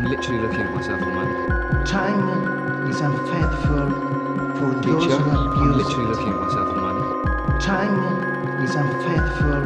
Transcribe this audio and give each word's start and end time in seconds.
I'm 0.00 0.06
literally 0.06 0.40
looking 0.40 0.60
at 0.62 0.74
myself 0.74 0.98
at 1.02 1.04
the 1.04 1.12
moment. 1.12 1.86
Time 1.86 2.88
is 2.88 3.00
unfaithful 3.02 3.90
for 4.56 4.72
those 4.80 5.04
Teacher, 5.04 5.18
who 5.18 5.30
I'm 5.60 5.72
literally 5.76 6.04
it. 6.04 6.08
looking 6.08 6.28
at 6.32 6.40
myself 6.40 6.68
at 6.68 6.74
the 6.74 6.80
moment. 6.80 7.60
Time 7.60 8.62
is 8.64 8.74
unfaithful 8.76 9.60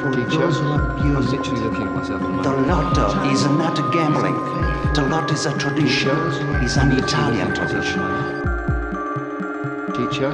for 0.00 0.10
Teacher, 0.16 0.38
those 0.38 0.58
who 0.58 0.72
I'm 0.72 1.20
literally 1.20 1.60
it. 1.60 1.64
looking 1.64 1.86
at 1.86 1.92
myself 1.94 2.22
at 2.22 2.28
the 2.28 2.42
The 2.42 2.50
moment. 2.50 2.66
lotto 2.96 3.30
is 3.30 3.44
not 3.44 3.92
gambling. 3.92 4.36
The 4.94 5.02
lotto 5.10 5.34
is 5.34 5.44
a 5.44 5.58
tradition. 5.58 6.16
It's 6.64 6.78
an 6.78 6.92
Italian 6.92 7.54
tradition. 7.54 8.00
Teacher, 9.92 10.30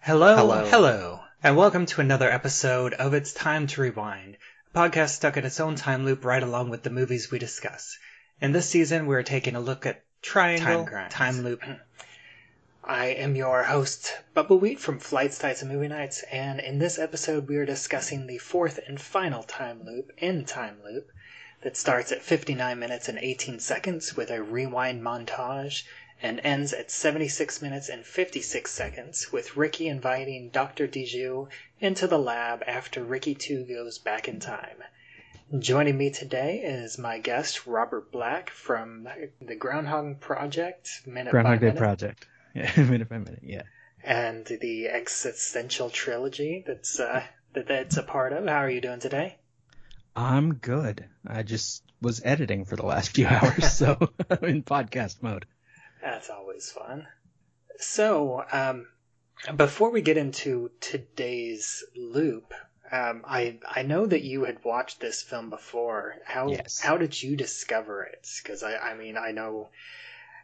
Hello, 0.00 0.34
Hello. 0.36 0.64
hello, 0.66 1.20
and 1.40 1.56
welcome 1.56 1.86
to 1.86 2.00
another 2.00 2.28
episode 2.30 2.94
of 2.94 3.14
It's 3.14 3.32
Time 3.32 3.68
to 3.68 3.80
Rewind, 3.82 4.34
a 4.34 4.35
podcast 4.76 5.08
stuck 5.08 5.38
in 5.38 5.46
its 5.46 5.58
own 5.58 5.74
time 5.74 6.04
loop 6.04 6.22
right 6.22 6.42
along 6.42 6.68
with 6.68 6.82
the 6.82 6.90
movies 6.90 7.30
we 7.30 7.38
discuss. 7.38 7.98
In 8.42 8.52
this 8.52 8.68
season, 8.68 9.06
we're 9.06 9.22
taking 9.22 9.56
a 9.56 9.60
look 9.60 9.86
at 9.86 10.04
Triangle 10.20 10.66
Time 10.66 10.84
Crimes. 10.84 11.14
Time 11.14 11.42
Loop. 11.44 11.62
I 12.84 13.06
am 13.06 13.36
your 13.36 13.62
host, 13.62 14.14
Bubba 14.36 14.60
Wheat 14.60 14.78
from 14.78 14.98
Flights, 14.98 15.38
Tights, 15.38 15.62
and 15.62 15.72
Movie 15.72 15.88
Nights, 15.88 16.24
and 16.30 16.60
in 16.60 16.78
this 16.78 16.98
episode, 16.98 17.48
we 17.48 17.56
are 17.56 17.64
discussing 17.64 18.26
the 18.26 18.36
fourth 18.36 18.78
and 18.86 19.00
final 19.00 19.42
time 19.44 19.82
loop 19.82 20.12
in 20.18 20.44
Time 20.44 20.76
Loop 20.84 21.10
that 21.62 21.78
starts 21.78 22.12
at 22.12 22.20
59 22.20 22.78
minutes 22.78 23.08
and 23.08 23.16
18 23.18 23.60
seconds 23.60 24.14
with 24.14 24.30
a 24.30 24.42
rewind 24.42 25.02
montage 25.02 25.84
and 26.22 26.40
ends 26.42 26.72
at 26.72 26.90
76 26.90 27.60
minutes 27.62 27.88
and 27.88 28.04
56 28.04 28.70
seconds 28.70 29.32
with 29.32 29.56
Ricky 29.56 29.88
inviting 29.88 30.48
Dr. 30.50 30.86
Dijou 30.88 31.48
into 31.80 32.06
the 32.06 32.18
lab 32.18 32.62
after 32.66 33.04
Ricky 33.04 33.34
2 33.34 33.64
goes 33.64 33.98
back 33.98 34.26
in 34.28 34.40
time. 34.40 34.82
Joining 35.58 35.96
me 35.96 36.10
today 36.10 36.58
is 36.64 36.98
my 36.98 37.18
guest, 37.18 37.66
Robert 37.66 38.10
Black 38.10 38.50
from 38.50 39.06
the 39.40 39.54
Groundhog 39.54 40.18
Project, 40.20 40.88
Minute 41.06 41.26
by 41.26 41.30
Groundhog 41.30 41.60
Day 41.60 41.66
Minute, 41.66 41.78
Project. 41.78 42.26
Yeah, 42.54 42.72
minute 42.76 43.08
by 43.10 43.18
minute. 43.18 43.40
Yeah. 43.42 43.62
and 44.02 44.46
the 44.46 44.88
Existential 44.88 45.90
Trilogy 45.90 46.64
that's, 46.66 46.98
uh, 46.98 47.22
that 47.52 47.68
that's 47.68 47.98
a 47.98 48.02
part 48.02 48.32
of. 48.32 48.46
How 48.46 48.56
are 48.64 48.70
you 48.70 48.80
doing 48.80 48.98
today? 49.00 49.36
I'm 50.16 50.54
good. 50.54 51.04
I 51.26 51.42
just 51.42 51.82
was 52.00 52.22
editing 52.24 52.64
for 52.64 52.74
the 52.76 52.86
last 52.86 53.10
few 53.14 53.26
hours, 53.30 53.70
so 53.72 53.98
I'm 54.30 54.44
in 54.44 54.62
podcast 54.62 55.22
mode. 55.22 55.44
That's 56.06 56.30
always 56.30 56.70
fun. 56.70 57.08
So, 57.78 58.44
um, 58.52 58.86
before 59.56 59.90
we 59.90 60.02
get 60.02 60.16
into 60.16 60.70
today's 60.80 61.82
loop, 61.96 62.54
um, 62.92 63.24
I 63.26 63.58
I 63.68 63.82
know 63.82 64.06
that 64.06 64.22
you 64.22 64.44
had 64.44 64.64
watched 64.64 65.00
this 65.00 65.24
film 65.24 65.50
before. 65.50 66.14
How 66.24 66.50
Yes. 66.50 66.78
how 66.80 66.96
did 66.96 67.20
you 67.20 67.34
discover 67.36 68.04
it? 68.04 68.24
Because 68.40 68.62
I 68.62 68.76
I 68.76 68.94
mean 68.94 69.16
I 69.16 69.32
know, 69.32 69.70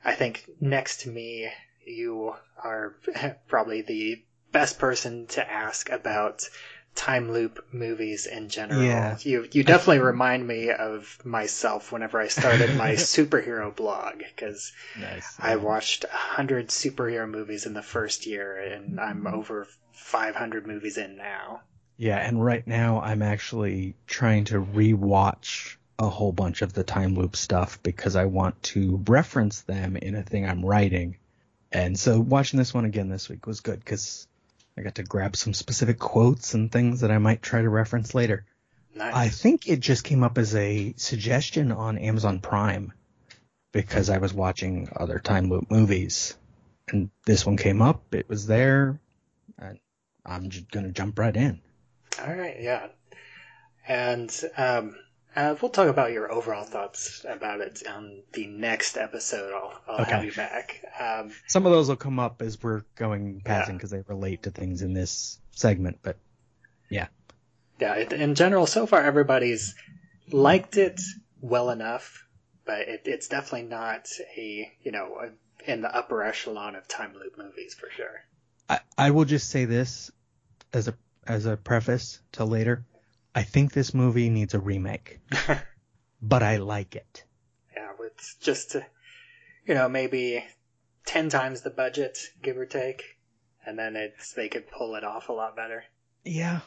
I 0.04 0.14
think 0.14 0.50
next 0.60 1.02
to 1.02 1.10
me 1.10 1.48
you 1.86 2.34
are 2.56 2.96
probably 3.46 3.82
the 3.82 4.20
best 4.50 4.80
person 4.80 5.28
to 5.28 5.48
ask 5.48 5.90
about 5.90 6.42
time 6.94 7.32
loop 7.32 7.64
movies 7.72 8.26
in 8.26 8.48
general. 8.48 8.82
Yeah. 8.82 9.16
You 9.22 9.48
you 9.52 9.64
definitely 9.64 10.00
remind 10.00 10.46
me 10.46 10.70
of 10.70 11.18
myself 11.24 11.90
whenever 11.90 12.20
I 12.20 12.28
started 12.28 12.76
my 12.76 12.92
superhero 12.92 13.74
blog 13.74 14.18
because 14.18 14.72
Nice. 14.98 15.36
I 15.38 15.56
watched 15.56 16.04
100 16.04 16.68
superhero 16.68 17.28
movies 17.28 17.66
in 17.66 17.74
the 17.74 17.82
first 17.82 18.26
year, 18.26 18.56
and 18.56 19.00
I'm 19.00 19.24
mm-hmm. 19.24 19.34
over 19.34 19.66
500 19.92 20.66
movies 20.66 20.98
in 20.98 21.16
now. 21.16 21.62
Yeah, 21.96 22.18
and 22.18 22.44
right 22.44 22.66
now 22.66 23.00
I'm 23.00 23.22
actually 23.22 23.94
trying 24.06 24.44
to 24.46 24.60
rewatch 24.60 25.76
a 25.98 26.08
whole 26.08 26.32
bunch 26.32 26.62
of 26.62 26.72
the 26.72 26.82
time 26.82 27.14
loop 27.14 27.36
stuff 27.36 27.82
because 27.82 28.16
I 28.16 28.24
want 28.24 28.60
to 28.64 29.02
reference 29.06 29.60
them 29.62 29.96
in 29.96 30.14
a 30.14 30.22
thing 30.22 30.46
I'm 30.46 30.64
writing. 30.64 31.16
And 31.70 31.98
so 31.98 32.20
watching 32.20 32.58
this 32.58 32.74
one 32.74 32.84
again 32.84 33.08
this 33.08 33.28
week 33.28 33.46
was 33.46 33.60
good 33.60 33.78
because 33.78 34.26
I 34.76 34.82
got 34.82 34.94
to 34.96 35.02
grab 35.02 35.36
some 35.36 35.54
specific 35.54 35.98
quotes 35.98 36.54
and 36.54 36.70
things 36.70 37.00
that 37.00 37.10
I 37.10 37.18
might 37.18 37.42
try 37.42 37.62
to 37.62 37.68
reference 37.68 38.14
later. 38.14 38.44
Nice. 38.94 39.14
I 39.14 39.28
think 39.28 39.68
it 39.68 39.80
just 39.80 40.04
came 40.04 40.22
up 40.22 40.38
as 40.38 40.54
a 40.54 40.94
suggestion 40.96 41.72
on 41.72 41.98
Amazon 41.98 42.40
Prime 42.40 42.92
because 43.72 44.10
I 44.10 44.18
was 44.18 44.34
watching 44.34 44.90
other 44.94 45.18
time 45.18 45.48
loop 45.48 45.70
movies. 45.70 46.36
And 46.88 47.10
this 47.24 47.46
one 47.46 47.56
came 47.56 47.80
up, 47.80 48.14
it 48.14 48.28
was 48.28 48.46
there, 48.46 49.00
and 49.58 49.78
I'm 50.26 50.50
just 50.50 50.70
going 50.70 50.84
to 50.84 50.92
jump 50.92 51.18
right 51.18 51.34
in. 51.34 51.60
All 52.20 52.34
right, 52.34 52.56
yeah. 52.60 52.88
And 53.86 54.30
um, 54.56 54.96
uh, 55.36 55.54
we'll 55.60 55.70
talk 55.70 55.88
about 55.88 56.12
your 56.12 56.30
overall 56.32 56.64
thoughts 56.64 57.24
about 57.28 57.60
it 57.60 57.82
on 57.88 58.22
the 58.32 58.46
next 58.46 58.96
episode. 58.96 59.52
I'll, 59.54 59.80
I'll 59.88 60.04
have 60.04 60.24
you 60.24 60.32
back. 60.32 60.82
Um, 61.00 61.32
Some 61.46 61.66
of 61.66 61.72
those 61.72 61.88
will 61.88 61.96
come 61.96 62.18
up 62.18 62.42
as 62.42 62.62
we're 62.62 62.82
going 62.96 63.40
passing 63.44 63.74
Yeah. 63.74 63.78
because 63.78 63.90
they 63.90 64.02
relate 64.06 64.42
to 64.44 64.50
things 64.50 64.82
in 64.82 64.92
this 64.92 65.38
segment, 65.52 65.98
but 66.02 66.16
yeah, 67.80 67.94
it, 67.94 68.12
in 68.12 68.34
general, 68.36 68.66
so 68.66 68.86
far 68.86 69.02
everybody's 69.02 69.74
liked 70.30 70.76
it 70.76 71.00
well 71.40 71.70
enough, 71.70 72.24
but 72.64 72.82
it, 72.82 73.02
it's 73.06 73.26
definitely 73.26 73.66
not 73.68 74.06
a 74.36 74.70
you 74.82 74.92
know 74.92 75.16
a, 75.20 75.70
in 75.70 75.80
the 75.80 75.92
upper 75.92 76.22
echelon 76.22 76.76
of 76.76 76.86
time 76.86 77.12
loop 77.14 77.36
movies 77.36 77.74
for 77.74 77.90
sure. 77.90 78.24
I, 78.68 78.80
I 78.96 79.10
will 79.10 79.24
just 79.24 79.50
say 79.50 79.64
this 79.64 80.12
as 80.72 80.86
a 80.86 80.94
as 81.26 81.46
a 81.46 81.56
preface 81.56 82.20
to 82.32 82.44
later. 82.44 82.84
I 83.34 83.42
think 83.42 83.72
this 83.72 83.94
movie 83.94 84.28
needs 84.28 84.54
a 84.54 84.60
remake, 84.60 85.20
but 86.22 86.42
I 86.42 86.56
like 86.58 86.94
it. 86.96 87.24
Yeah, 87.74 87.92
it's 88.04 88.34
just, 88.36 88.74
you 89.66 89.74
know, 89.74 89.88
maybe 89.88 90.44
10 91.06 91.30
times 91.30 91.62
the 91.62 91.70
budget, 91.70 92.18
give 92.42 92.58
or 92.58 92.66
take. 92.66 93.02
And 93.64 93.78
then 93.78 93.96
it's, 93.96 94.32
they 94.34 94.48
could 94.48 94.70
pull 94.70 94.96
it 94.96 95.04
off 95.04 95.28
a 95.28 95.32
lot 95.32 95.56
better. 95.56 95.84
Yeah, 96.24 96.60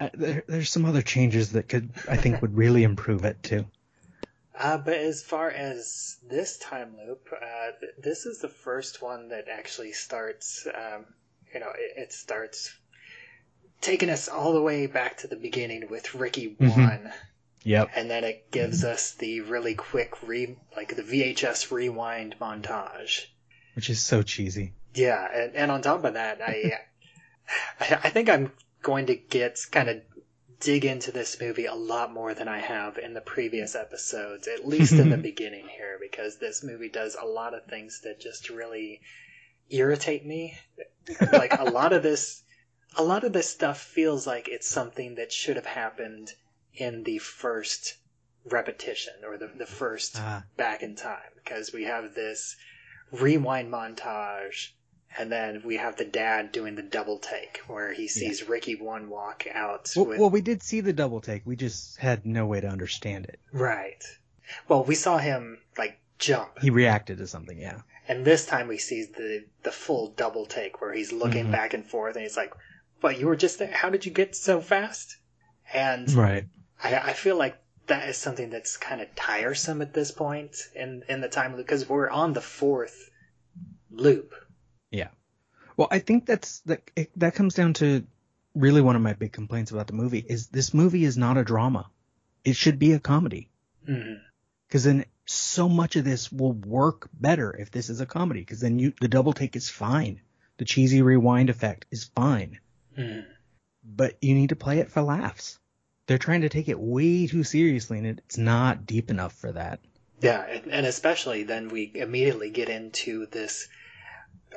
uh, 0.00 0.10
there, 0.14 0.44
there's 0.46 0.70
some 0.70 0.84
other 0.84 1.02
changes 1.02 1.52
that 1.52 1.68
could 1.68 1.90
I 2.08 2.16
think 2.16 2.40
would 2.40 2.56
really 2.56 2.82
improve 2.82 3.24
it 3.24 3.42
too. 3.42 3.66
Uh, 4.58 4.78
but 4.78 4.94
as 4.94 5.22
far 5.22 5.50
as 5.50 6.16
this 6.26 6.56
time 6.56 6.96
loop, 6.96 7.28
uh, 7.30 7.72
th- 7.78 7.92
this 7.98 8.24
is 8.24 8.40
the 8.40 8.48
first 8.48 9.02
one 9.02 9.28
that 9.28 9.48
actually 9.48 9.92
starts, 9.92 10.66
um, 10.66 11.04
you 11.52 11.60
know, 11.60 11.68
it, 11.76 12.04
it 12.04 12.12
starts 12.14 12.74
taking 13.80 14.10
us 14.10 14.28
all 14.28 14.52
the 14.52 14.62
way 14.62 14.86
back 14.86 15.18
to 15.18 15.26
the 15.26 15.36
beginning 15.36 15.88
with 15.88 16.14
Ricky 16.14 16.56
Mhm. 16.60 16.76
1. 16.76 17.12
Yep. 17.64 17.90
And 17.96 18.08
then 18.10 18.22
it 18.24 18.50
gives 18.50 18.84
us 18.84 19.12
the 19.12 19.40
really 19.40 19.74
quick 19.74 20.22
re, 20.22 20.56
like 20.76 20.94
the 20.94 21.02
VHS 21.02 21.70
rewind 21.72 22.36
montage. 22.40 23.26
Which 23.74 23.90
is 23.90 24.00
so 24.00 24.22
cheesy. 24.22 24.72
Yeah, 24.94 25.26
and, 25.32 25.54
and 25.56 25.70
on 25.70 25.82
top 25.82 26.04
of 26.04 26.14
that, 26.14 26.40
I 26.40 26.78
I 27.80 28.10
think 28.10 28.28
I'm 28.28 28.52
going 28.82 29.06
to 29.06 29.16
get 29.16 29.58
kind 29.70 29.88
of 29.88 30.00
dig 30.60 30.84
into 30.84 31.12
this 31.12 31.38
movie 31.40 31.66
a 31.66 31.74
lot 31.74 32.12
more 32.12 32.32
than 32.34 32.48
I 32.48 32.58
have 32.60 32.96
in 32.98 33.12
the 33.14 33.20
previous 33.20 33.74
episodes, 33.74 34.48
at 34.48 34.66
least 34.66 34.92
in 34.94 35.10
the 35.10 35.16
beginning 35.30 35.68
here, 35.68 35.98
because 36.00 36.38
this 36.38 36.64
movie 36.64 36.88
does 36.88 37.14
a 37.20 37.26
lot 37.26 37.52
of 37.52 37.66
things 37.66 38.00
that 38.04 38.20
just 38.20 38.48
really 38.48 39.00
irritate 39.68 40.24
me. 40.24 40.56
Like 41.32 41.52
a 41.58 41.64
lot 41.64 41.92
of 41.92 42.02
this, 42.02 42.42
a 42.96 43.02
lot 43.02 43.24
of 43.24 43.32
this 43.32 43.48
stuff 43.50 43.80
feels 43.80 44.26
like 44.26 44.48
it's 44.48 44.68
something 44.68 45.14
that 45.16 45.32
should 45.32 45.56
have 45.56 45.66
happened 45.66 46.32
in 46.74 47.02
the 47.04 47.18
first 47.18 47.96
repetition 48.44 49.14
or 49.26 49.36
the, 49.36 49.48
the 49.58 49.66
first 49.66 50.16
Ah. 50.18 50.44
back 50.56 50.82
in 50.82 50.94
time 50.94 51.30
because 51.36 51.72
we 51.72 51.84
have 51.84 52.14
this 52.14 52.56
rewind 53.12 53.72
montage 53.72 54.70
and 55.18 55.32
then 55.32 55.62
we 55.64 55.76
have 55.76 55.96
the 55.96 56.04
dad 56.04 56.52
doing 56.52 56.74
the 56.74 56.82
double 56.82 57.18
take 57.18 57.58
where 57.66 57.92
he 57.92 58.06
sees 58.06 58.48
Ricky 58.48 58.74
one 58.74 59.08
walk 59.08 59.46
out 59.52 59.90
Well, 59.96 60.06
with 60.06 60.18
well, 60.20 60.30
we 60.30 60.40
did 60.42 60.62
see 60.62 60.80
the 60.80 60.92
double 60.92 61.20
take. 61.20 61.42
We 61.46 61.56
just 61.56 61.96
had 61.98 62.26
no 62.26 62.46
way 62.46 62.60
to 62.60 62.68
understand 62.68 63.26
it. 63.26 63.40
right. 63.52 64.02
Well, 64.68 64.84
we 64.84 64.94
saw 64.94 65.18
him 65.18 65.58
like 65.76 65.98
jump, 66.18 66.58
He 66.60 66.70
reacted 66.70 67.18
to 67.18 67.26
something, 67.26 67.58
yeah. 67.58 67.80
and 68.06 68.24
this 68.24 68.46
time 68.46 68.68
we 68.68 68.78
see 68.78 69.04
the 69.04 69.44
the 69.64 69.72
full 69.72 70.10
double 70.10 70.46
take 70.46 70.80
where 70.80 70.92
he's 70.92 71.12
looking 71.12 71.46
Mhm. 71.46 71.52
back 71.52 71.74
and 71.74 71.84
forth, 71.84 72.14
and 72.14 72.22
he's 72.22 72.36
like, 72.36 72.52
"What? 73.00 73.18
You 73.18 73.26
were 73.26 73.36
just 73.36 73.58
there? 73.58 73.70
How 73.70 73.90
did 73.90 74.06
you 74.06 74.12
get 74.12 74.36
so 74.36 74.60
fast?" 74.60 75.16
And 75.72 76.10
Right. 76.12 76.46
I, 76.82 76.96
I 76.96 77.12
feel 77.12 77.36
like 77.36 77.58
that 77.86 78.08
is 78.08 78.16
something 78.16 78.50
that's 78.50 78.76
kind 78.76 79.00
of 79.00 79.14
tiresome 79.14 79.82
at 79.82 79.92
this 79.92 80.10
point 80.10 80.56
in 80.74 81.02
in 81.08 81.20
the 81.20 81.28
time 81.28 81.56
loop 81.56 81.66
because 81.66 81.88
we're 81.88 82.10
on 82.10 82.32
the 82.32 82.40
fourth 82.40 83.10
loop. 83.90 84.34
Yeah. 84.90 85.08
Well, 85.76 85.88
I 85.90 85.98
think 85.98 86.26
that's 86.26 86.60
that. 86.60 86.90
It, 86.96 87.10
that 87.16 87.34
comes 87.34 87.54
down 87.54 87.74
to 87.74 88.06
really 88.54 88.80
one 88.80 88.96
of 88.96 89.02
my 89.02 89.12
big 89.12 89.32
complaints 89.32 89.70
about 89.70 89.86
the 89.86 89.92
movie 89.92 90.24
is 90.26 90.48
this 90.48 90.72
movie 90.72 91.04
is 91.04 91.16
not 91.16 91.36
a 91.36 91.44
drama. 91.44 91.90
It 92.44 92.56
should 92.56 92.78
be 92.78 92.92
a 92.92 92.98
comedy 92.98 93.50
mm-hmm. 93.88 94.14
because 94.66 94.84
then 94.84 95.04
so 95.26 95.68
much 95.68 95.96
of 95.96 96.04
this 96.04 96.32
will 96.32 96.52
work 96.52 97.08
better 97.12 97.54
if 97.54 97.70
this 97.70 97.90
is 97.90 98.00
a 98.00 98.06
comedy 98.06 98.40
because 98.40 98.60
then 98.60 98.78
you 98.78 98.92
the 99.00 99.08
double 99.08 99.32
take 99.32 99.56
is 99.56 99.68
fine, 99.68 100.20
the 100.56 100.64
cheesy 100.64 101.02
rewind 101.02 101.50
effect 101.50 101.86
is 101.90 102.04
fine, 102.04 102.58
Mhm. 102.98 103.26
but 103.84 104.16
you 104.20 104.34
need 104.34 104.48
to 104.48 104.56
play 104.56 104.78
it 104.80 104.90
for 104.90 105.02
laughs. 105.02 105.58
They're 106.06 106.18
trying 106.18 106.40
to 106.42 106.48
take 106.48 106.68
it 106.68 106.78
way 106.78 107.26
too 107.26 107.44
seriously 107.44 107.98
and 107.98 108.06
it's 108.06 108.38
not 108.38 108.86
deep 108.86 109.10
enough 109.10 109.32
for 109.32 109.52
that. 109.52 109.80
Yeah, 110.20 110.42
and, 110.44 110.72
and 110.72 110.86
especially 110.86 111.42
then 111.44 111.68
we 111.68 111.92
immediately 111.94 112.50
get 112.50 112.68
into 112.68 113.26
this, 113.26 113.68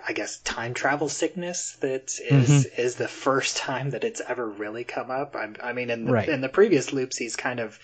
I 0.08 0.14
guess, 0.14 0.40
time 0.40 0.74
travel 0.74 1.10
sickness 1.10 1.76
that 1.82 2.18
is 2.22 2.66
is 2.66 2.96
the 2.96 3.08
first 3.08 3.58
time 3.58 3.90
that 3.90 4.04
it's 4.04 4.22
ever 4.28 4.50
really 4.50 4.84
come 4.84 5.12
up. 5.12 5.36
I, 5.36 5.50
I 5.62 5.74
mean, 5.74 5.90
in 5.90 6.06
the, 6.06 6.14
Right. 6.14 6.30
in 6.30 6.42
the 6.42 6.50
previous 6.50 6.94
loops, 6.94 7.18
he's 7.18 7.36
kind 7.36 7.60
of 7.60 7.78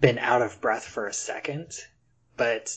been 0.00 0.18
out 0.18 0.42
of 0.42 0.60
breath 0.60 0.84
for 0.84 1.06
a 1.08 1.12
second, 1.12 1.72
but 2.36 2.76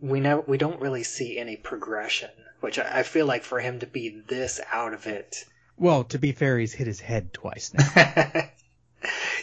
we 0.00 0.20
never 0.20 0.42
we 0.42 0.56
don't 0.58 0.80
really 0.80 1.02
see 1.02 1.38
any 1.38 1.56
progression. 1.56 2.30
Which 2.60 2.78
I, 2.78 3.00
I 3.00 3.02
feel 3.02 3.26
like 3.26 3.42
for 3.42 3.58
him 3.60 3.80
to 3.80 3.86
be 3.86 4.22
this 4.28 4.60
out 4.70 4.94
of 4.94 5.06
it, 5.06 5.44
Well, 5.80 6.04
to 6.04 6.18
be 6.18 6.32
fair, 6.32 6.58
he's 6.58 6.72
hit 6.72 6.86
his 6.86 7.00
head 7.00 7.32
twice 7.32 7.72
now. 7.74 7.88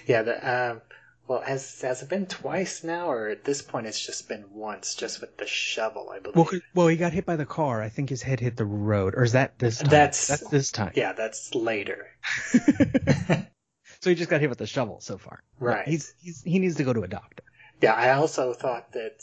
yeah. 0.06 0.22
The, 0.22 0.36
um, 0.72 0.82
well, 1.28 1.42
has 1.42 1.82
has 1.82 2.04
it 2.04 2.10
been 2.10 2.28
twice 2.28 2.84
now, 2.84 3.10
or 3.12 3.28
at 3.30 3.44
this 3.44 3.62
point 3.62 3.88
it's 3.88 4.00
just 4.06 4.30
been 4.30 4.46
once, 4.54 4.96
just 4.96 5.20
with 5.20 5.36
the 5.38 5.48
shovel, 5.48 6.10
I 6.14 6.20
believe. 6.20 6.36
well, 6.38 6.62
well, 6.74 6.88
he 6.88 6.96
got 6.96 7.12
hit 7.12 7.26
by 7.26 7.36
the 7.36 7.46
car. 7.46 7.82
I 7.82 7.90
think 7.90 8.10
his 8.10 8.22
head 8.22 8.40
hit 8.40 8.56
the 8.56 8.66
road, 8.66 9.16
or 9.16 9.24
is 9.24 9.34
that 9.34 9.60
this 9.60 9.80
time? 9.80 9.90
That's- 9.90 10.28
that's 10.28 10.48
this 10.50 10.72
time. 10.72 10.94
yeah, 10.96 11.12
that's 11.14 11.54
later. 11.56 12.08
so 14.00 14.10
he 14.10 14.16
just 14.16 14.30
got 14.30 14.40
hit 14.40 14.50
with 14.50 14.60
the 14.60 14.68
shovel 14.68 15.02
so 15.02 15.18
far. 15.18 15.44
Right. 15.60 15.88
He's, 15.88 16.14
he's 16.22 16.44
he 16.44 16.60
needs 16.60 16.76
to 16.76 16.84
go 16.84 16.94
to 16.94 17.02
a 17.02 17.08
doctor. 17.08 17.44
Yeah, 17.82 17.94
I 17.94 18.12
also 18.12 18.54
thought 18.54 18.94
that, 18.94 19.18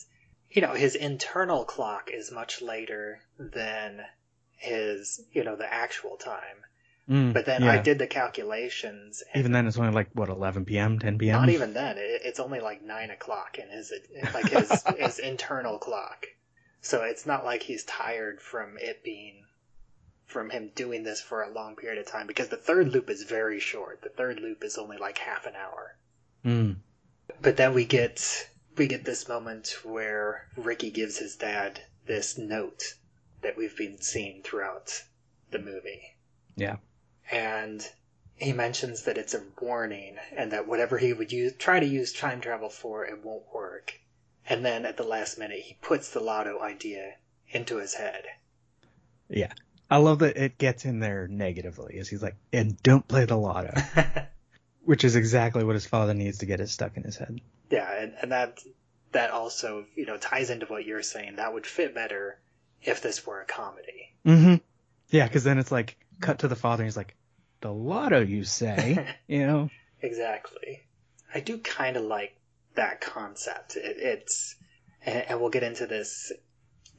you 0.50 0.62
know, 0.62 0.74
his 0.74 0.96
internal 0.96 1.64
clock 1.64 2.10
is 2.12 2.30
much 2.30 2.60
later 2.60 3.20
than 3.38 4.00
his, 4.56 5.20
you 5.32 5.42
know, 5.44 5.56
the 5.56 5.72
actual 5.72 6.16
time. 6.16 6.62
Mm, 7.08 7.34
But 7.34 7.44
then 7.44 7.62
yeah. 7.62 7.72
I 7.72 7.78
did 7.78 7.98
the 7.98 8.06
calculations, 8.06 9.22
and 9.32 9.38
Even 9.40 9.52
then, 9.52 9.66
it's 9.66 9.76
only 9.76 9.92
like 9.92 10.08
what 10.14 10.30
11 10.30 10.64
p.m., 10.64 10.98
10 10.98 11.18
p.m. 11.18 11.40
not 11.40 11.50
even 11.50 11.74
then. 11.74 11.98
It, 11.98 12.22
it's 12.24 12.40
only 12.40 12.60
like 12.60 12.82
nine 12.82 13.10
o'clock 13.10 13.58
in 13.58 13.68
his 13.68 13.92
like 14.32 14.48
his 14.48 14.82
his 14.98 15.18
internal 15.18 15.78
clock. 15.78 16.26
So 16.80 17.02
it's 17.02 17.26
not 17.26 17.44
like 17.44 17.62
he's 17.62 17.84
tired 17.84 18.40
from 18.40 18.76
it 18.78 19.04
being 19.04 19.44
from 20.24 20.48
him 20.50 20.70
doing 20.74 21.02
this 21.02 21.20
for 21.20 21.42
a 21.42 21.52
long 21.52 21.76
period 21.76 21.98
of 21.98 22.06
time 22.10 22.26
because 22.26 22.48
the 22.48 22.56
third 22.56 22.88
loop 22.88 23.10
is 23.10 23.22
very 23.24 23.60
short. 23.60 24.00
The 24.02 24.08
third 24.08 24.40
loop 24.40 24.64
is 24.64 24.78
only 24.78 24.96
like 24.96 25.18
half 25.18 25.44
an 25.46 25.54
hour. 25.54 25.96
Mm, 26.44 26.76
But 27.42 27.56
then 27.58 27.74
we 27.74 27.84
get 27.84 28.48
we 28.76 28.86
get 28.86 29.04
this 29.04 29.28
moment 29.28 29.76
where 29.84 30.48
Ricky 30.56 30.90
gives 30.90 31.18
his 31.18 31.36
dad 31.36 31.80
this 32.06 32.38
note 32.38 32.94
that 33.42 33.56
we've 33.58 33.76
been 33.76 34.00
seeing 34.00 34.42
throughout 34.42 35.02
the 35.50 35.58
movie. 35.58 36.16
Yeah. 36.56 36.76
And 37.30 37.86
he 38.36 38.52
mentions 38.52 39.04
that 39.04 39.18
it's 39.18 39.34
a 39.34 39.42
warning 39.60 40.16
and 40.36 40.52
that 40.52 40.66
whatever 40.66 40.98
he 40.98 41.12
would 41.12 41.32
use 41.32 41.54
try 41.54 41.80
to 41.80 41.86
use 41.86 42.12
time 42.12 42.40
travel 42.40 42.68
for 42.68 43.04
it 43.04 43.24
won't 43.24 43.44
work. 43.54 44.00
And 44.48 44.64
then 44.64 44.84
at 44.84 44.96
the 44.96 45.04
last 45.04 45.38
minute 45.38 45.60
he 45.60 45.78
puts 45.80 46.10
the 46.10 46.20
lotto 46.20 46.60
idea 46.60 47.14
into 47.48 47.78
his 47.78 47.94
head. 47.94 48.24
yeah. 49.28 49.52
I 49.90 49.98
love 49.98 50.20
that 50.20 50.36
it 50.36 50.58
gets 50.58 50.86
in 50.86 50.98
there 50.98 51.28
negatively. 51.28 51.96
Is 51.96 52.08
he's 52.08 52.22
like, 52.22 52.36
and 52.52 52.82
don't 52.82 53.06
play 53.06 53.26
the 53.26 53.36
lotto, 53.36 53.74
which 54.84 55.04
is 55.04 55.14
exactly 55.14 55.62
what 55.62 55.74
his 55.74 55.86
father 55.86 56.14
needs 56.14 56.38
to 56.38 56.46
get 56.46 56.60
it 56.60 56.70
stuck 56.70 56.96
in 56.96 57.02
his 57.04 57.16
head. 57.16 57.40
yeah, 57.70 58.02
and, 58.02 58.14
and 58.22 58.32
that 58.32 58.60
that 59.12 59.30
also, 59.30 59.84
you 59.94 60.06
know, 60.06 60.16
ties 60.16 60.48
into 60.48 60.66
what 60.66 60.86
you're 60.86 61.02
saying. 61.02 61.36
That 61.36 61.52
would 61.52 61.66
fit 61.66 61.94
better 61.94 62.38
if 62.82 63.02
this 63.02 63.26
were 63.26 63.42
a 63.42 63.44
comedy. 63.44 64.14
Mm-hmm. 64.26 64.54
Yeah, 65.10 65.26
because 65.26 65.44
then 65.44 65.58
it's 65.58 65.70
like 65.70 65.96
cut 66.20 66.40
to 66.40 66.48
the 66.48 66.56
father, 66.56 66.82
and 66.82 66.88
he's 66.88 66.96
like, 66.96 67.14
the 67.60 67.72
lotto, 67.72 68.20
you 68.20 68.44
say? 68.44 69.14
you 69.26 69.46
know? 69.46 69.70
Exactly. 70.02 70.82
I 71.34 71.40
do 71.40 71.58
kind 71.58 71.96
of 71.96 72.04
like 72.04 72.36
that 72.74 73.00
concept. 73.00 73.76
It, 73.76 73.96
it's, 73.98 74.54
and, 75.04 75.24
and 75.28 75.40
we'll 75.40 75.50
get 75.50 75.62
into 75.62 75.86
this 75.86 76.32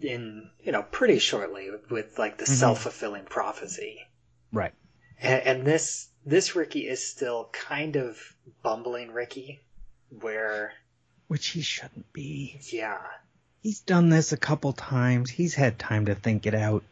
in 0.02 0.50
you 0.62 0.74
know 0.74 0.84
pretty 0.84 1.20
shortly 1.20 1.70
with 1.90 2.20
like 2.20 2.38
the 2.38 2.44
Mhm. 2.46 2.50
self 2.50 2.82
fulfilling 2.82 3.24
prophecy. 3.26 4.00
Right. 4.52 4.74
And, 5.22 5.42
and 5.44 5.66
this 5.66 6.10
this 6.26 6.56
Ricky 6.56 6.88
is 6.88 7.06
still 7.08 7.50
kind 7.54 7.96
of 7.96 8.18
bumbling 8.64 9.12
Ricky, 9.12 9.62
where 10.20 10.74
Which 11.28 11.48
he 11.48 11.62
shouldn't 11.62 12.12
be. 12.12 12.60
yeah, 12.72 13.00
He's 13.62 13.80
done 13.80 14.10
this 14.10 14.32
a 14.34 14.38
couple 14.38 14.74
times. 14.74 15.30
He's 15.30 15.56
had 15.56 15.80
time 15.80 16.08
to 16.08 16.16
think 16.16 16.46
it 16.46 16.54
out, 16.56 16.84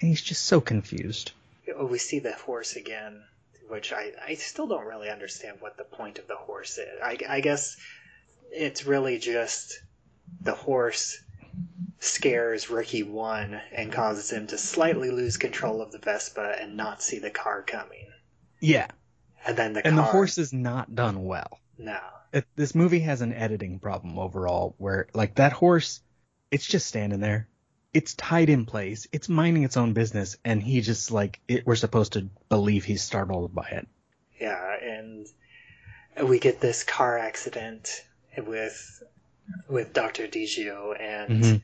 and 0.00 0.08
he's 0.10 0.22
just 0.22 0.44
so 0.44 0.60
confused. 0.60 1.32
Oh, 1.80 1.86
we 1.86 1.96
see 1.96 2.18
the 2.18 2.34
horse 2.34 2.76
again, 2.76 3.22
which 3.68 3.90
I, 3.90 4.12
I 4.22 4.34
still 4.34 4.66
don't 4.66 4.84
really 4.84 5.08
understand 5.08 5.56
what 5.60 5.78
the 5.78 5.84
point 5.84 6.18
of 6.18 6.28
the 6.28 6.36
horse 6.36 6.76
is. 6.76 7.00
I, 7.02 7.16
I 7.26 7.40
guess 7.40 7.74
it's 8.52 8.84
really 8.84 9.18
just 9.18 9.80
the 10.42 10.54
horse 10.54 11.22
scares 11.98 12.68
Ricky 12.68 13.02
one 13.02 13.60
and 13.72 13.90
causes 13.90 14.30
him 14.30 14.46
to 14.48 14.58
slightly 14.58 15.10
lose 15.10 15.38
control 15.38 15.80
of 15.80 15.90
the 15.90 15.98
Vespa 15.98 16.54
and 16.60 16.76
not 16.76 17.02
see 17.02 17.18
the 17.18 17.30
car 17.30 17.62
coming. 17.62 18.08
Yeah, 18.60 18.88
And 19.46 19.56
then 19.56 19.72
the 19.72 19.86
and 19.86 19.96
the 19.96 20.02
horse 20.02 20.36
is 20.36 20.52
not 20.52 20.94
done 20.94 21.24
well. 21.24 21.60
no, 21.78 21.98
It, 22.34 22.46
this 22.56 22.74
movie 22.74 23.00
has 23.00 23.22
an 23.22 23.32
editing 23.32 23.78
problem 23.78 24.18
overall, 24.18 24.74
where 24.76 25.08
like 25.14 25.36
that 25.36 25.52
horse, 25.52 26.02
it's 26.50 26.66
just 26.66 26.86
standing 26.86 27.20
there. 27.20 27.48
It's 27.92 28.14
tied 28.14 28.48
in 28.50 28.66
place. 28.66 29.08
It's 29.12 29.28
minding 29.28 29.64
its 29.64 29.76
own 29.76 29.92
business, 29.94 30.36
and 30.44 30.62
he 30.62 30.80
just 30.80 31.10
like 31.10 31.40
it, 31.48 31.66
we're 31.66 31.74
supposed 31.76 32.12
to 32.12 32.28
believe 32.48 32.84
he's 32.84 33.02
startled 33.02 33.54
by 33.54 33.68
it. 33.68 33.88
yeah, 34.40 34.76
and 34.82 35.26
we 36.28 36.38
get 36.38 36.60
this 36.60 36.84
car 36.84 37.18
accident 37.18 38.04
with 38.36 39.02
with 39.68 39.92
Doctor 39.92 40.26
Digio 40.28 40.98
and. 41.00 41.42
Mhm. 41.44 41.62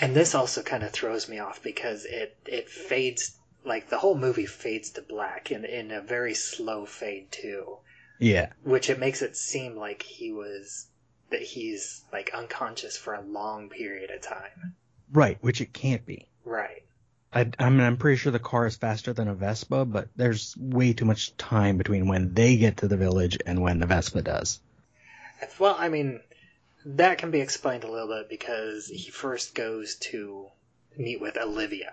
And 0.00 0.14
this 0.14 0.32
also 0.36 0.62
kind 0.62 0.84
of 0.84 0.92
throws 0.92 1.28
me 1.28 1.40
off 1.40 1.60
because 1.62 2.04
it 2.04 2.36
it 2.46 2.68
fades 2.70 3.36
like 3.64 3.88
the 3.90 3.98
whole 3.98 4.16
movie 4.16 4.46
fades 4.46 4.90
to 4.90 5.02
black 5.02 5.50
in 5.50 5.64
in 5.64 5.90
a 5.90 6.00
very 6.00 6.34
slow 6.34 6.86
fade 6.86 7.30
too, 7.32 7.78
Yeah, 8.20 8.52
which 8.62 8.88
it 8.90 9.00
makes 9.00 9.22
it 9.22 9.36
seem 9.36 9.74
like 9.76 10.02
he 10.02 10.30
was 10.32 10.86
that 11.30 11.42
he's 11.42 12.04
like 12.12 12.30
unconscious 12.32 12.96
for 12.96 13.12
a 13.14 13.20
long 13.20 13.68
period 13.70 14.10
of 14.12 14.22
time. 14.22 14.76
Right. 15.12 15.38
Which 15.40 15.60
it 15.60 15.72
can't 15.72 16.04
be. 16.04 16.26
Right. 16.44 16.82
I, 17.32 17.50
I 17.58 17.68
mean, 17.68 17.80
I'm 17.80 17.98
pretty 17.98 18.16
sure 18.16 18.32
the 18.32 18.38
car 18.38 18.66
is 18.66 18.76
faster 18.76 19.12
than 19.12 19.28
a 19.28 19.34
Vespa, 19.34 19.84
but 19.84 20.08
there's 20.16 20.56
way 20.56 20.94
too 20.94 21.04
much 21.04 21.36
time 21.36 21.76
between 21.76 22.08
when 22.08 22.32
they 22.32 22.56
get 22.56 22.78
to 22.78 22.88
the 22.88 22.96
village 22.96 23.36
and 23.44 23.60
when 23.60 23.78
the 23.78 23.86
Vespa 23.86 24.22
does. 24.22 24.60
Well, 25.58 25.76
I 25.78 25.88
mean, 25.88 26.20
that 26.84 27.18
can 27.18 27.30
be 27.30 27.40
explained 27.40 27.84
a 27.84 27.90
little 27.90 28.08
bit 28.08 28.28
because 28.28 28.86
he 28.88 29.10
first 29.10 29.54
goes 29.54 29.96
to 29.96 30.46
meet 30.96 31.20
with 31.20 31.36
Olivia. 31.36 31.92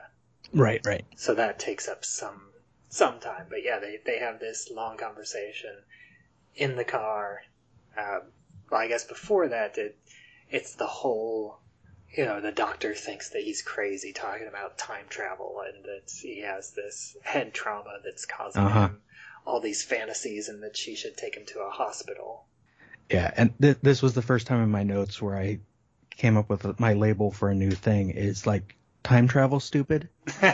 Right, 0.54 0.82
right. 0.86 1.06
So 1.18 1.36
that 1.36 1.60
takes 1.60 1.88
up 1.88 2.06
some 2.06 2.42
some 2.90 3.20
time. 3.20 3.48
But 3.50 3.64
yeah, 3.64 3.80
they, 3.80 4.00
they 4.06 4.20
have 4.20 4.40
this 4.40 4.72
long 4.72 4.98
conversation 4.98 5.76
in 6.56 6.78
the 6.78 6.86
car. 6.86 7.42
Um, 7.98 8.22
well, 8.72 8.82
I 8.82 8.88
guess 8.88 9.04
before 9.04 9.50
that, 9.50 9.78
it 9.78 9.98
it's 10.50 10.76
the 10.76 10.88
whole, 10.88 11.60
you 12.18 12.26
know, 12.26 12.42
the 12.42 12.52
doctor 12.52 12.94
thinks 12.94 13.30
that 13.32 13.42
he's 13.44 13.62
crazy 13.62 14.14
talking 14.14 14.48
about 14.48 14.78
time 14.78 15.06
travel 15.10 15.62
and 15.68 15.84
that 15.86 16.12
he 16.12 16.42
has 16.42 16.72
this 16.72 17.16
head 17.24 17.54
trauma 17.54 17.98
that's 18.04 18.26
causing 18.26 18.64
Uh-huh. 18.64 18.88
him 18.88 19.02
all 19.46 19.60
these 19.60 19.84
fantasies 19.84 20.50
and 20.50 20.64
that 20.64 20.76
she 20.76 20.96
should 20.96 21.16
take 21.16 21.36
him 21.36 21.46
to 21.46 21.60
a 21.60 21.70
hospital. 21.70 22.46
Yeah, 23.12 23.32
and 23.38 23.54
th- 23.62 23.78
this 23.84 24.02
was 24.02 24.14
the 24.16 24.22
first 24.24 24.48
time 24.48 24.64
in 24.64 24.72
my 24.72 24.82
notes 24.84 25.22
where 25.22 25.36
I 25.38 25.60
came 26.10 26.36
up 26.38 26.50
with 26.50 26.80
my 26.80 26.94
label 26.94 27.30
for 27.30 27.50
a 27.50 27.56
new 27.56 27.72
thing 27.72 28.10
is 28.10 28.48
like 28.48 28.76
time 29.04 29.28
travel 29.28 29.60
stupid. 29.60 30.10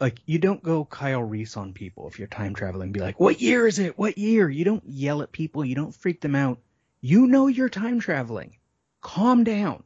Like 0.00 0.18
you 0.26 0.40
don't 0.40 0.60
go 0.64 0.84
Kyle 0.84 1.22
Reese 1.22 1.56
on 1.56 1.72
people 1.74 2.08
if 2.08 2.18
you're 2.18 2.26
time 2.26 2.54
traveling. 2.56 2.90
Be 2.90 2.98
like, 2.98 3.20
what 3.20 3.40
year 3.40 3.68
is 3.68 3.78
it? 3.78 3.96
What 3.96 4.18
year? 4.18 4.48
You 4.50 4.64
don't 4.64 4.82
yell 4.84 5.22
at 5.22 5.30
people. 5.30 5.64
You 5.64 5.76
don't 5.76 5.94
freak 5.94 6.20
them 6.20 6.34
out. 6.34 6.58
You 7.00 7.28
know 7.28 7.46
you're 7.46 7.68
time 7.68 8.00
traveling. 8.00 8.56
Calm 9.00 9.44
down. 9.44 9.84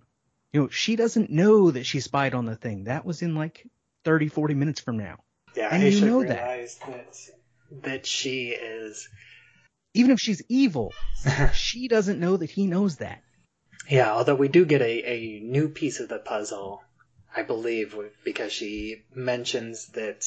You 0.53 0.63
know 0.63 0.69
she 0.69 0.97
doesn't 0.97 1.31
know 1.31 1.71
that 1.71 1.85
she 1.87 2.01
spied 2.01 2.35
on 2.35 2.45
the 2.47 2.57
thing. 2.57 2.85
That 2.85 3.05
was 3.05 3.23
in 3.23 3.35
like 3.35 3.67
30, 4.05 4.29
40 4.29 4.55
minutes 4.55 4.81
from 4.81 4.97
now. 4.99 5.19
yeah, 5.55 5.69
And 5.71 5.83
he 5.83 5.99
you 5.99 6.07
know 6.07 6.23
that. 6.25 6.69
that 6.87 7.17
that 7.83 8.07
she 8.07 8.51
is 8.51 9.09
Even 9.95 10.13
if 10.13 10.21
she's 10.21 10.43
evil, 10.49 10.93
she 11.53 11.89
doesn't 11.89 12.21
know 12.21 12.37
that 12.37 12.51
he 12.51 12.67
knows 12.67 12.97
that. 12.97 13.23
Yeah, 13.89 14.13
although 14.13 14.35
we 14.35 14.49
do 14.49 14.65
get 14.65 14.81
a, 14.83 15.05
a 15.05 15.41
new 15.41 15.69
piece 15.69 16.01
of 16.01 16.09
the 16.09 16.19
puzzle, 16.19 16.83
I 17.37 17.43
believe, 17.43 17.97
because 18.25 18.53
she 18.53 19.03
mentions 19.15 19.89
that 19.89 20.25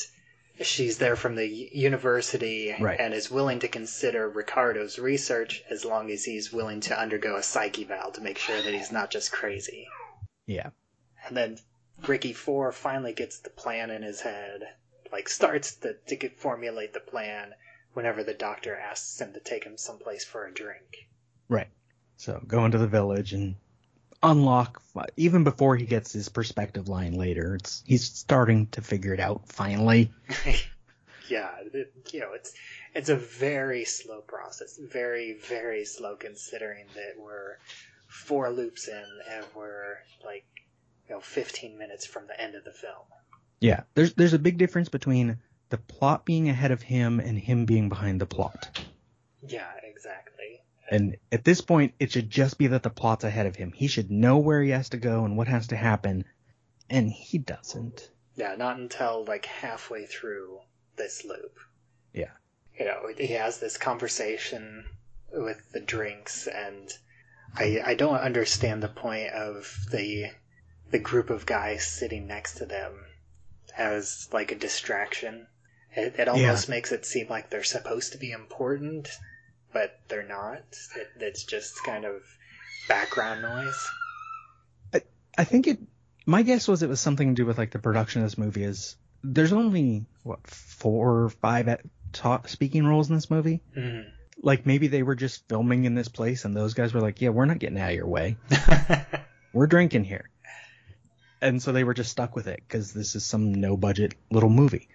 she's 0.61 0.97
there 0.97 1.15
from 1.15 1.35
the 1.35 1.47
university 1.47 2.75
Right. 2.79 2.99
and 2.99 3.13
is 3.13 3.31
willing 3.31 3.59
to 3.59 3.67
consider 3.67 4.29
Ricardo's 4.29 4.99
research 4.99 5.63
as 5.69 5.85
long 5.85 6.11
as 6.11 6.23
he's 6.25 6.51
willing 6.53 6.81
to 6.81 6.99
undergo 6.99 7.35
a 7.37 7.43
psych 7.43 7.79
eval 7.79 8.11
to 8.11 8.21
make 8.21 8.37
sure 8.37 8.61
that 8.61 8.73
he's 8.73 8.91
not 8.91 9.09
just 9.09 9.31
crazy. 9.31 9.87
Yeah. 10.49 10.71
And 11.27 11.37
then 11.37 11.59
Ricky 12.07 12.33
Four 12.33 12.71
finally 12.71 13.13
gets 13.13 13.37
the 13.39 13.51
plan 13.51 13.91
in 13.91 14.01
his 14.01 14.19
head, 14.19 14.61
like 15.11 15.29
starts 15.29 15.75
to, 15.75 15.93
to 16.07 16.15
get, 16.15 16.39
formulate 16.39 16.91
the 16.91 16.99
plan 16.99 17.53
whenever 17.93 18.23
the 18.23 18.33
doctor 18.33 18.75
asks 18.75 19.21
him 19.21 19.33
to 19.33 19.39
take 19.39 19.63
him 19.63 19.77
someplace 19.77 20.25
for 20.25 20.47
a 20.47 20.53
drink. 20.53 21.07
Right. 21.49 21.67
So 22.17 22.41
go 22.47 22.65
into 22.65 22.79
the 22.79 22.87
village 22.87 23.33
and 23.33 23.55
unlock 24.23 24.81
even 25.17 25.43
before 25.43 25.75
he 25.75 25.85
gets 25.85 26.13
his 26.13 26.29
perspective 26.29 26.89
line 26.89 27.13
later. 27.13 27.55
It's 27.55 27.83
he's 27.85 28.05
starting 28.05 28.67
to 28.71 28.81
figure 28.81 29.13
it 29.13 29.19
out 29.19 29.47
finally. 29.49 30.11
yeah, 31.29 31.51
it, 31.73 31.93
you 32.11 32.21
know, 32.21 32.33
it's 32.33 32.53
it's 32.95 33.09
a 33.09 33.15
very 33.15 33.85
slow 33.85 34.21
process, 34.21 34.79
very 34.81 35.33
very 35.33 35.85
slow 35.85 36.15
considering 36.15 36.85
that 36.95 37.23
we're 37.23 37.57
four 38.09 38.49
loops 38.49 38.87
in 38.87 39.05
and 39.31 39.45
we're 39.55 39.97
like 40.25 40.45
you 41.07 41.15
know 41.15 41.21
15 41.21 41.77
minutes 41.77 42.05
from 42.05 42.27
the 42.27 42.39
end 42.39 42.55
of 42.55 42.63
the 42.63 42.73
film. 42.73 43.05
Yeah, 43.61 43.83
there's 43.93 44.13
there's 44.13 44.33
a 44.33 44.39
big 44.39 44.57
difference 44.57 44.89
between 44.89 45.37
the 45.69 45.77
plot 45.77 46.25
being 46.25 46.49
ahead 46.49 46.71
of 46.71 46.81
him 46.81 47.19
and 47.19 47.37
him 47.37 47.65
being 47.65 47.89
behind 47.89 48.19
the 48.19 48.25
plot. 48.25 48.81
Yeah, 49.47 49.71
exactly. 49.83 50.61
And 50.91 51.17
at 51.31 51.43
this 51.43 51.61
point, 51.61 51.93
it 51.99 52.11
should 52.11 52.29
just 52.29 52.57
be 52.57 52.67
that 52.67 52.81
the 52.81 52.89
plot's 52.89 53.23
ahead 53.23 53.45
of 53.45 53.55
him. 53.55 53.71
He 53.71 53.87
should 53.87 54.09
know 54.09 54.39
where 54.39 54.61
he 54.63 54.71
has 54.71 54.89
to 54.89 54.97
go 54.97 55.23
and 55.23 55.37
what 55.37 55.47
has 55.47 55.67
to 55.67 55.75
happen, 55.75 56.25
and 56.89 57.09
he 57.09 57.37
doesn't. 57.37 58.09
Yeah, 58.35 58.55
not 58.55 58.77
until 58.77 59.23
like 59.25 59.45
halfway 59.45 60.05
through 60.05 60.59
this 60.95 61.23
loop. 61.25 61.59
Yeah. 62.13 62.31
You 62.77 62.85
know, 62.85 63.01
he 63.15 63.33
has 63.33 63.59
this 63.59 63.77
conversation 63.77 64.85
with 65.31 65.71
the 65.71 65.81
drinks, 65.81 66.47
and 66.47 66.91
I 67.55 67.81
I 67.85 67.93
don't 67.95 68.15
understand 68.15 68.83
the 68.83 68.89
point 68.89 69.31
of 69.31 69.85
the 69.91 70.27
the 70.91 70.99
group 70.99 71.29
of 71.29 71.45
guys 71.45 71.85
sitting 71.85 72.27
next 72.27 72.55
to 72.55 72.65
them 72.65 72.93
as 73.77 74.27
like 74.31 74.51
a 74.51 74.55
distraction. 74.55 75.47
It, 75.95 76.15
it 76.19 76.27
almost 76.27 76.69
makes 76.69 76.91
it 76.91 77.05
seem 77.05 77.27
like 77.29 77.49
they're 77.49 77.63
supposed 77.63 78.11
to 78.11 78.17
be 78.19 78.31
important, 78.31 79.09
but 79.73 79.99
they're 80.07 80.27
not. 80.27 80.63
It, 80.95 81.07
it's 81.19 81.43
just 81.43 81.83
kind 81.83 82.05
of 82.05 82.21
background 82.87 83.41
noise. 83.41 83.87
I 84.93 85.01
I 85.37 85.43
think 85.43 85.67
it. 85.67 85.79
My 86.25 86.43
guess 86.43 86.67
was 86.67 86.83
it 86.83 86.89
was 86.89 86.99
something 86.99 87.29
to 87.29 87.33
do 87.33 87.45
with 87.45 87.57
like 87.57 87.71
the 87.71 87.79
production 87.79 88.21
of 88.21 88.27
this 88.27 88.37
movie. 88.37 88.63
Is 88.63 88.95
there's 89.23 89.53
only 89.53 90.05
what 90.23 90.45
four 90.45 91.23
or 91.23 91.29
five 91.29 91.67
at 91.67 91.81
ta- 92.13 92.43
speaking 92.45 92.85
roles 92.85 93.09
in 93.09 93.15
this 93.15 93.31
movie? 93.31 93.61
Mm. 93.75 94.11
Like 94.41 94.65
maybe 94.65 94.87
they 94.87 95.03
were 95.03 95.15
just 95.15 95.47
filming 95.49 95.85
in 95.85 95.95
this 95.95 96.07
place, 96.07 96.45
and 96.45 96.55
those 96.55 96.73
guys 96.73 96.93
were 96.93 97.01
like, 97.01 97.21
"Yeah, 97.21 97.29
we're 97.29 97.45
not 97.45 97.59
getting 97.59 97.79
out 97.79 97.89
of 97.89 97.95
your 97.95 98.07
way. 98.07 98.37
we're 99.53 99.67
drinking 99.67 100.05
here." 100.05 100.29
And 101.41 101.61
so 101.61 101.71
they 101.71 101.83
were 101.83 101.93
just 101.93 102.11
stuck 102.11 102.35
with 102.35 102.47
it 102.47 102.61
because 102.67 102.93
this 102.93 103.15
is 103.15 103.25
some 103.25 103.53
no 103.53 103.77
budget 103.77 104.15
little 104.31 104.49
movie. 104.49 104.87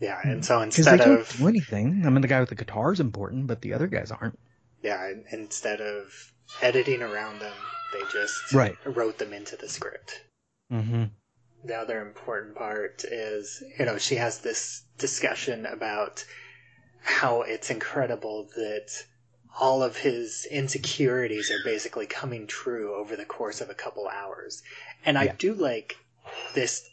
yeah, 0.00 0.20
and 0.22 0.44
so 0.44 0.60
instead 0.60 1.00
they 1.00 1.04
don't 1.04 1.20
of 1.20 1.36
do 1.36 1.48
anything. 1.48 2.02
I 2.06 2.10
mean, 2.10 2.20
the 2.22 2.28
guy 2.28 2.40
with 2.40 2.48
the 2.50 2.54
guitar 2.54 2.92
is 2.92 3.00
important, 3.00 3.46
but 3.46 3.62
the 3.62 3.72
other 3.74 3.86
guys 3.86 4.10
aren't. 4.10 4.38
Yeah, 4.82 5.10
instead 5.32 5.80
of 5.80 6.32
editing 6.62 7.02
around 7.02 7.40
them, 7.40 7.54
they 7.92 8.00
just 8.12 8.52
Right. 8.52 8.76
wrote 8.84 9.18
them 9.18 9.32
into 9.32 9.56
the 9.56 9.68
script. 9.68 10.22
Mm-hmm. 10.72 11.04
The 11.64 11.74
other 11.74 12.00
important 12.00 12.54
part 12.56 13.04
is, 13.04 13.62
you 13.78 13.84
know, 13.86 13.98
she 13.98 14.14
has 14.16 14.38
this 14.40 14.82
discussion 14.98 15.66
about 15.66 16.24
how 17.06 17.42
it's 17.42 17.70
incredible 17.70 18.48
that 18.56 18.88
all 19.58 19.82
of 19.82 19.96
his 19.96 20.46
insecurities 20.50 21.50
are 21.50 21.62
basically 21.64 22.06
coming 22.06 22.46
true 22.46 22.94
over 22.94 23.16
the 23.16 23.24
course 23.24 23.60
of 23.60 23.70
a 23.70 23.74
couple 23.74 24.08
hours. 24.08 24.62
And 25.04 25.16
I 25.16 25.24
Yeah. 25.24 25.34
do 25.38 25.54
like 25.54 25.96
this 26.54 26.86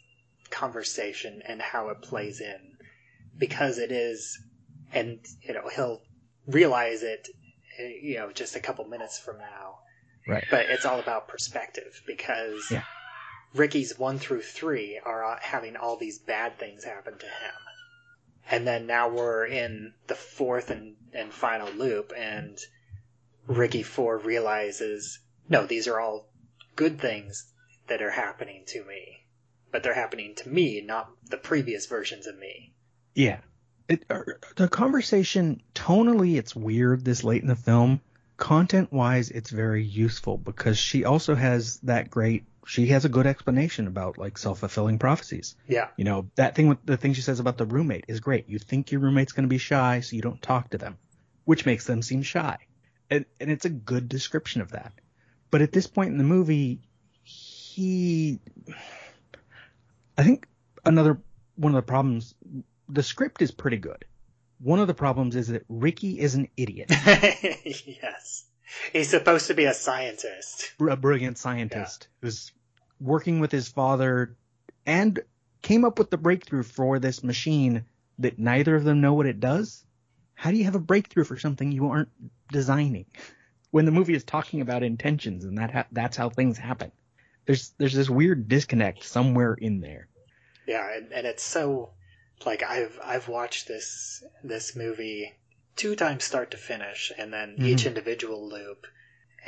conversation 0.50 1.42
and 1.44 1.60
how 1.60 1.88
it 1.88 2.00
plays 2.00 2.40
in 2.40 2.78
because 3.36 3.78
it 3.78 3.90
is, 3.90 4.38
and, 4.92 5.18
you 5.42 5.52
know, 5.52 5.68
he'll 5.68 6.00
realize 6.46 7.02
it, 7.02 7.28
you 7.78 8.16
know, 8.16 8.30
just 8.30 8.54
a 8.54 8.60
couple 8.60 8.84
minutes 8.86 9.18
from 9.18 9.38
now. 9.38 9.80
Right. 10.28 10.44
But 10.48 10.66
it's 10.70 10.86
all 10.86 11.00
about 11.00 11.26
perspective 11.28 12.02
because 12.06 12.70
Yeah. 12.70 12.84
Ricky's 13.52 13.98
one 13.98 14.18
through 14.20 14.42
three 14.42 14.98
are 15.04 15.38
having 15.42 15.76
all 15.76 15.96
these 15.96 16.18
bad 16.18 16.58
things 16.58 16.84
happen 16.84 17.18
to 17.18 17.26
him. 17.26 17.54
And 18.50 18.66
then 18.66 18.86
now 18.86 19.08
we're 19.08 19.46
in 19.46 19.94
the 20.06 20.14
fourth 20.14 20.70
and, 20.70 20.96
and 21.12 21.32
final 21.32 21.70
loop, 21.70 22.12
and 22.16 22.58
Ricky 23.46 23.82
4 23.82 24.18
realizes 24.18 25.20
no, 25.48 25.66
these 25.66 25.88
are 25.88 26.00
all 26.00 26.28
good 26.76 27.00
things 27.00 27.52
that 27.86 28.02
are 28.02 28.10
happening 28.10 28.64
to 28.68 28.84
me. 28.84 29.26
But 29.70 29.82
they're 29.82 29.94
happening 29.94 30.34
to 30.36 30.48
me, 30.48 30.80
not 30.80 31.10
the 31.28 31.36
previous 31.36 31.86
versions 31.86 32.26
of 32.26 32.38
me. 32.38 32.72
Yeah. 33.14 33.40
It, 33.88 34.04
er, 34.10 34.40
the 34.56 34.68
conversation, 34.68 35.62
tonally, 35.74 36.36
it's 36.36 36.56
weird 36.56 37.04
this 37.04 37.24
late 37.24 37.42
in 37.42 37.48
the 37.48 37.56
film. 37.56 38.00
Content 38.36 38.92
wise, 38.92 39.30
it's 39.30 39.50
very 39.50 39.84
useful 39.84 40.36
because 40.38 40.76
she 40.76 41.04
also 41.04 41.34
has 41.34 41.78
that 41.80 42.10
great, 42.10 42.44
she 42.66 42.88
has 42.88 43.04
a 43.04 43.08
good 43.08 43.26
explanation 43.26 43.86
about 43.86 44.18
like 44.18 44.36
self 44.38 44.60
fulfilling 44.60 44.98
prophecies. 44.98 45.54
Yeah. 45.68 45.88
You 45.96 46.04
know, 46.04 46.30
that 46.34 46.54
thing 46.54 46.68
with 46.68 46.84
the 46.84 46.96
thing 46.96 47.12
she 47.12 47.20
says 47.20 47.38
about 47.38 47.58
the 47.58 47.66
roommate 47.66 48.06
is 48.08 48.20
great. 48.20 48.48
You 48.48 48.58
think 48.58 48.90
your 48.90 49.00
roommate's 49.00 49.32
going 49.32 49.44
to 49.44 49.48
be 49.48 49.58
shy, 49.58 50.00
so 50.00 50.16
you 50.16 50.22
don't 50.22 50.42
talk 50.42 50.70
to 50.70 50.78
them, 50.78 50.98
which 51.44 51.64
makes 51.64 51.86
them 51.86 52.02
seem 52.02 52.22
shy. 52.22 52.58
And, 53.10 53.24
and 53.38 53.50
it's 53.50 53.66
a 53.66 53.70
good 53.70 54.08
description 54.08 54.60
of 54.62 54.72
that. 54.72 54.92
But 55.50 55.62
at 55.62 55.72
this 55.72 55.86
point 55.86 56.10
in 56.10 56.18
the 56.18 56.24
movie, 56.24 56.80
he, 57.22 58.40
I 60.18 60.24
think 60.24 60.48
another 60.84 61.20
one 61.54 61.72
of 61.72 61.76
the 61.76 61.82
problems, 61.82 62.34
the 62.88 63.02
script 63.02 63.42
is 63.42 63.52
pretty 63.52 63.76
good. 63.76 64.04
One 64.64 64.80
of 64.80 64.86
the 64.86 64.94
problems 64.94 65.36
is 65.36 65.48
that 65.48 65.66
Ricky 65.68 66.18
is 66.18 66.34
an 66.34 66.48
idiot, 66.56 66.86
yes. 66.90 68.46
He's 68.94 69.10
supposed 69.10 69.48
to 69.48 69.54
be 69.54 69.66
a 69.66 69.74
scientist. 69.74 70.72
a 70.80 70.96
brilliant 70.96 71.36
scientist 71.36 72.08
who's 72.22 72.50
working 72.98 73.40
with 73.40 73.52
his 73.52 73.68
father 73.68 74.38
and 74.86 75.20
came 75.60 75.84
up 75.84 75.98
with 75.98 76.08
the 76.08 76.16
breakthrough 76.16 76.62
for 76.62 76.98
this 76.98 77.22
machine 77.22 77.84
that 78.20 78.38
neither 78.38 78.74
of 78.74 78.84
them 78.84 79.02
know 79.02 79.12
what 79.12 79.26
it 79.26 79.38
does. 79.38 79.84
How 80.32 80.50
do 80.50 80.56
you 80.56 80.64
have 80.64 80.74
a 80.74 80.80
breakthrough 80.80 81.24
for 81.24 81.38
something 81.38 81.70
you 81.70 81.88
aren't 81.88 82.08
designing? 82.50 83.04
When 83.70 83.84
the 83.84 83.92
movie 83.92 84.14
is 84.14 84.24
talking 84.24 84.62
about 84.62 84.82
intentions 84.82 85.44
and 85.44 85.58
that 85.58 85.72
ha- 85.72 85.86
that's 85.92 86.16
how 86.16 86.30
things 86.30 86.56
happen. 86.56 86.90
There's 87.44 87.74
there's 87.76 87.92
this 87.92 88.08
weird 88.08 88.48
disconnect 88.48 89.04
somewhere 89.04 89.52
in 89.52 89.80
there. 89.80 90.08
Yeah, 90.66 90.88
and, 90.96 91.12
and 91.12 91.26
it's 91.26 91.42
so 91.42 91.90
like 92.44 92.62
I've 92.62 92.98
I've 93.02 93.28
watched 93.28 93.68
this 93.68 94.22
this 94.42 94.74
movie 94.76 95.34
two 95.76 95.96
times 95.96 96.24
start 96.24 96.50
to 96.52 96.56
finish, 96.56 97.10
and 97.18 97.32
then 97.32 97.56
Mhm. 97.58 97.66
each 97.66 97.86
individual 97.86 98.48
loop 98.48 98.86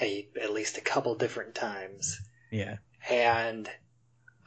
a, 0.01 0.29
at 0.41 0.53
least 0.53 0.77
a 0.77 0.81
couple 0.83 1.15
different 1.15 1.55
times, 1.55 2.21
Yeah. 2.51 2.79
and 3.09 3.71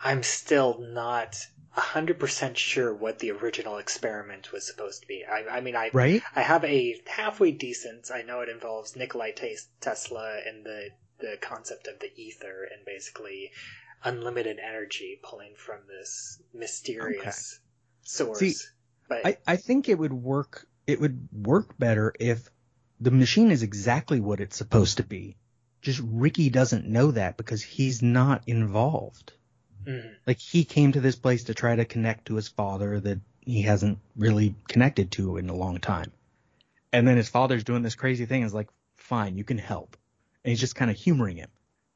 I'm 0.03 0.23
still 0.23 0.77
not 0.79 1.47
hundred 1.71 2.19
percent 2.19 2.57
sure 2.57 2.93
what 2.93 3.19
the 3.19 3.31
original 3.31 3.77
experiment 3.77 4.51
was 4.51 4.67
supposed 4.67 5.01
to 5.01 5.07
be. 5.07 5.23
I, 5.23 5.57
I 5.57 5.61
mean, 5.61 5.75
I 5.77 5.89
Right? 5.93 6.21
I 6.35 6.41
have 6.41 6.65
a 6.65 7.01
halfway 7.07 7.51
decent. 7.51 8.11
I 8.11 8.21
know 8.21 8.41
it 8.41 8.49
involves 8.49 8.95
Nikolai 8.97 9.31
Tes- 9.31 9.69
Tesla 9.79 10.41
and 10.45 10.65
the 10.65 10.89
the 11.19 11.37
concept 11.41 11.87
of 11.87 11.99
the 11.99 12.11
ether 12.15 12.63
and 12.63 12.85
basically 12.85 13.51
unlimited 14.03 14.59
energy 14.59 15.19
pulling 15.23 15.55
from 15.55 15.79
this 15.87 16.41
mysterious 16.53 17.59
source. 18.09 18.39
See, 18.39 18.55
but 19.07 19.25
I, 19.25 19.37
I 19.47 19.55
think 19.55 19.89
it 19.89 19.97
would 19.97 20.13
work 20.13 20.67
it 20.87 20.99
would 20.99 21.29
work 21.31 21.77
better 21.77 22.13
if 22.19 22.49
the 22.99 23.11
machine 23.11 23.51
is 23.51 23.63
exactly 23.63 24.19
what 24.19 24.41
it's 24.41 24.57
supposed 24.57 24.97
to 24.97 25.03
be. 25.03 25.37
Just 25.81 26.01
Ricky 26.03 26.49
doesn't 26.49 26.87
know 26.87 27.11
that 27.11 27.37
because 27.37 27.61
he's 27.61 28.01
not 28.01 28.43
involved. 28.47 29.33
Mhm. 29.85 30.15
Like 30.27 30.39
he 30.39 30.65
came 30.65 30.91
to 30.91 30.99
this 31.01 31.15
place 31.15 31.45
to 31.45 31.53
try 31.53 31.75
to 31.75 31.85
connect 31.85 32.25
to 32.25 32.35
his 32.35 32.47
father 32.47 32.99
that 32.99 33.19
he 33.41 33.61
hasn't 33.61 33.99
really 34.15 34.55
connected 34.67 35.11
to 35.11 35.37
in 35.37 35.49
a 35.49 35.55
long 35.55 35.79
time. 35.79 36.11
And 36.91 37.07
then 37.07 37.17
his 37.17 37.29
father's 37.29 37.63
doing 37.63 37.83
this 37.83 37.95
crazy 37.95 38.25
thing 38.25 38.41
is 38.43 38.53
like, 38.53 38.67
fine, 38.97 39.37
you 39.37 39.43
can 39.43 39.57
help. 39.57 39.95
And 40.43 40.49
he's 40.49 40.59
just 40.59 40.75
kind 40.75 40.91
of 40.91 40.97
humoring 40.97 41.37
him. 41.37 41.49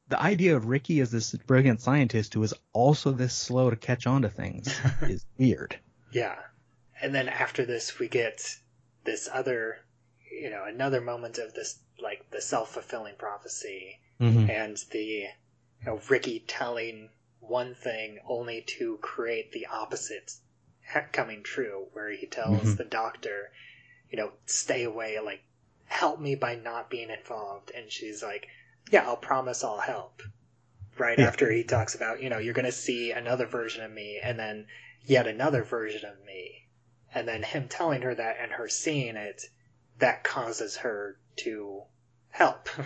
The 0.09 0.21
idea 0.21 0.55
of 0.55 0.65
Ricky 0.67 0.99
as 1.01 1.11
this 1.11 1.33
brilliant 1.33 1.81
scientist 1.81 2.33
who 2.33 2.43
is 2.43 2.53
also 2.71 3.11
this 3.11 3.33
slow 3.33 3.69
to 3.69 3.75
catch 3.75 4.05
on 4.07 4.21
to 4.21 4.29
things 4.29 4.73
is 5.01 5.25
weird. 5.37 5.79
Yeah, 6.13 6.35
and 7.01 7.13
then 7.13 7.27
after 7.27 7.65
this 7.65 7.99
we 7.99 8.07
get 8.07 8.41
this 9.03 9.27
other, 9.31 9.79
you 10.31 10.49
know, 10.49 10.63
another 10.65 11.01
moment 11.01 11.37
of 11.37 11.53
this 11.53 11.79
like 12.01 12.29
the 12.31 12.41
self 12.41 12.73
fulfilling 12.73 13.15
prophecy 13.17 13.99
Mm-hmm. 14.21 14.49
and 14.49 14.77
the 14.91 15.03
you 15.03 15.29
know 15.85 15.99
Ricky 16.07 16.39
telling 16.47 17.09
one 17.39 17.75
thing 17.75 18.19
only 18.27 18.61
to 18.77 18.97
create 19.01 19.51
the 19.51 19.65
opposite 19.65 20.31
coming 21.11 21.43
true 21.43 21.87
where 21.93 22.09
he 22.11 22.27
tells 22.27 22.63
Mhm. 22.63 22.77
the 22.77 22.83
doctor 22.85 23.51
you 24.11 24.17
know 24.17 24.31
stay 24.45 24.83
away 24.83 25.19
like 25.19 25.41
help 25.85 26.19
me 26.19 26.35
by 26.35 26.55
not 26.55 26.89
being 26.89 27.09
involved 27.09 27.71
and 27.71 27.91
she's 27.91 28.21
like 28.23 28.47
yeah 28.91 29.03
I'll 29.05 29.17
promise 29.17 29.63
I'll 29.63 29.79
help 29.79 30.21
right 30.97 31.19
Yeah. 31.19 31.27
after 31.27 31.51
he 31.51 31.63
talks 31.63 31.95
about 31.95 32.21
you 32.21 32.29
know 32.29 32.37
you're 32.37 32.53
going 32.53 32.65
to 32.65 32.71
see 32.71 33.11
another 33.11 33.47
version 33.47 33.83
of 33.83 33.91
me 33.91 34.19
and 34.23 34.37
then 34.39 34.67
yet 35.05 35.27
another 35.27 35.63
version 35.63 36.09
of 36.09 36.25
me 36.25 36.67
and 37.13 37.27
then 37.27 37.43
him 37.43 37.67
telling 37.67 38.01
her 38.01 38.15
that 38.15 38.37
and 38.39 38.51
her 38.51 38.67
seeing 38.67 39.15
it 39.15 39.43
that 39.99 40.23
causes 40.23 40.77
her 40.77 41.17
to 41.35 41.83
help 42.29 42.69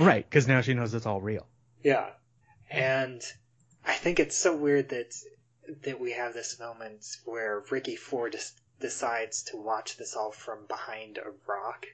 Right, 0.00 0.28
because 0.28 0.48
now 0.48 0.62
she 0.62 0.72
knows 0.72 0.94
it's 0.94 1.04
all 1.04 1.20
real. 1.20 1.46
Yeah. 1.82 2.08
And 2.70 3.22
I 3.84 3.92
think 3.92 4.18
it's 4.18 4.36
so 4.36 4.56
weird 4.56 4.88
that 4.90 5.14
that 5.82 6.00
we 6.00 6.12
have 6.12 6.32
this 6.32 6.58
moment 6.58 7.04
where 7.26 7.62
Ricky 7.70 7.96
Four 7.96 8.30
des- 8.30 8.56
decides 8.80 9.42
to 9.44 9.58
watch 9.58 9.98
this 9.98 10.16
all 10.16 10.32
from 10.32 10.66
behind 10.66 11.18
a 11.18 11.32
rock. 11.46 11.86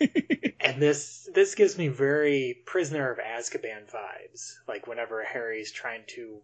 and 0.60 0.80
this 0.80 1.28
this 1.34 1.54
gives 1.54 1.76
me 1.76 1.88
very 1.88 2.62
Prisoner 2.64 3.10
of 3.10 3.18
Azkaban 3.18 3.90
vibes. 3.90 4.54
Like 4.66 4.86
whenever 4.86 5.22
Harry's 5.22 5.70
trying 5.72 6.04
to 6.14 6.40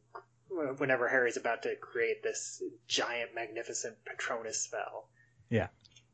whenever 0.79 1.09
Harry's 1.09 1.37
about 1.37 1.63
to 1.63 1.77
create 1.77 2.23
this 2.23 2.63
giant 2.87 3.35
magnificent 3.35 3.97
Patronus 4.05 4.61
spell. 4.61 5.09
Yeah. 5.49 5.69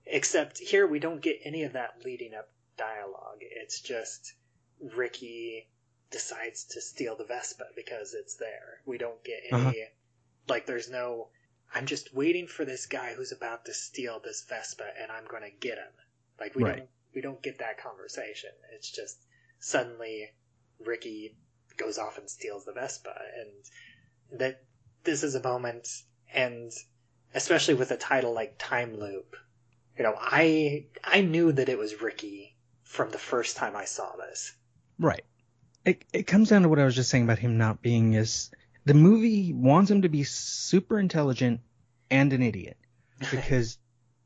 Except 0.07 0.59
here 0.59 0.87
we 0.87 0.99
don't 0.99 1.21
get 1.21 1.40
any 1.45 1.64
of 1.64 1.73
that 1.75 2.02
leading 2.04 2.35
up 2.35 2.49
dialogue. 2.76 3.38
It's 3.40 3.80
just 3.80 4.35
Ricky 4.80 5.68
decides 6.11 6.64
to 6.64 6.80
steal 6.80 7.16
the 7.16 7.25
Vespa 7.25 7.64
because 7.76 8.14
it's 8.14 8.37
there. 8.37 8.80
We 8.87 8.97
don't 8.99 9.23
get 9.25 9.40
any 9.50 9.62
Uh-huh. 9.62 9.73
like 10.49 10.66
there's 10.66 10.90
no 10.90 11.28
I'm 11.75 11.85
just 11.85 12.14
waiting 12.14 12.47
for 12.47 12.64
this 12.64 12.87
guy 12.87 13.12
who's 13.12 13.33
about 13.33 13.66
to 13.66 13.75
steal 13.75 14.21
this 14.21 14.42
Vespa 14.49 14.90
and 14.99 15.12
I'm 15.12 15.26
going 15.26 15.42
to 15.42 15.50
get 15.50 15.76
him. 15.76 15.92
Like 16.40 16.54
we 16.54 16.62
Right. 16.64 16.76
don't 16.78 16.88
we 17.14 17.21
don't 17.21 17.42
get 17.42 17.59
that 17.59 17.78
conversation. 17.78 18.50
It's 18.73 18.90
just 18.90 19.18
suddenly 19.59 20.30
Ricky 20.80 21.37
goes 21.76 21.99
off 21.99 22.16
and 22.18 22.30
steals 22.30 22.64
the 22.64 22.73
Vespa 22.73 23.14
and 23.37 23.50
that 24.32 24.62
this 25.04 25.23
is 25.23 25.35
a 25.35 25.42
moment 25.42 25.88
and 26.32 26.73
especially 27.35 27.75
with 27.75 27.90
a 27.90 27.97
title 27.97 28.32
like 28.32 28.56
Time 28.58 28.99
Loop. 28.99 29.37
You 29.97 30.04
know, 30.04 30.14
I 30.18 30.87
I 31.02 31.23
knew 31.23 31.52
that 31.52 31.68
it 31.68 31.78
was 31.78 32.00
Ricky 32.00 32.56
from 32.85 33.11
the 33.11 33.18
first 33.18 33.56
time 33.56 33.76
I 33.76 33.85
saw 33.85 34.16
this. 34.16 34.54
Right. 34.99 35.25
It 35.85 36.04
it 36.12 36.26
comes 36.26 36.50
down 36.50 36.62
to 36.62 36.68
what 36.68 36.78
I 36.78 36.85
was 36.85 36.94
just 36.94 37.11
saying 37.11 37.25
about 37.25 37.38
him 37.38 37.58
not 37.58 37.82
being 37.82 38.16
as 38.16 38.50
the 38.85 38.94
movie 38.94 39.52
wants 39.52 39.90
him 39.90 40.02
to 40.02 40.08
be 40.08 40.25
super 40.25 40.99
intelligent 40.99 41.61
and 42.11 42.32
an 42.32 42.42
idiot 42.42 42.76
because 43.30 43.78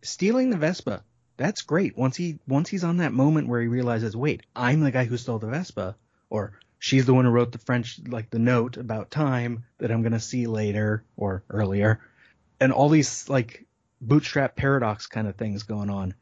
stealing 0.03 0.51
the 0.51 0.57
Vespa 0.57 1.05
that's 1.37 1.63
great 1.63 1.97
once 1.97 2.17
he 2.17 2.39
once 2.47 2.69
he's 2.69 2.85
on 2.85 2.99
that 2.99 3.13
moment 3.13 3.49
where 3.49 3.61
he 3.61 3.69
realizes 3.69 4.17
wait 4.17 4.43
I'm 4.55 4.81
the 4.81 4.91
guy 4.91 5.05
who 5.05 5.17
stole 5.17 5.39
the 5.39 5.49
Vespa 5.49 5.97
or 6.31 6.61
she's 6.83 7.07
the 7.07 7.15
one 7.15 7.25
who 7.25 7.31
wrote 7.31 7.53
the 7.53 7.59
French 7.59 8.01
like 8.09 8.31
the 8.31 8.39
note 8.39 8.77
about 8.77 9.11
time 9.11 9.65
that 9.79 9.91
I'm 9.91 10.03
gonna 10.03 10.21
see 10.21 10.47
later 10.47 11.05
or 11.17 11.45
earlier 11.49 12.01
and 12.61 12.73
all 12.73 12.89
these 12.89 13.29
like 13.29 13.67
bootstrap 14.01 14.57
paradox 14.57 15.07
kind 15.07 15.29
of 15.29 15.37
things 15.37 15.63
going 15.63 15.91
on 15.91 16.15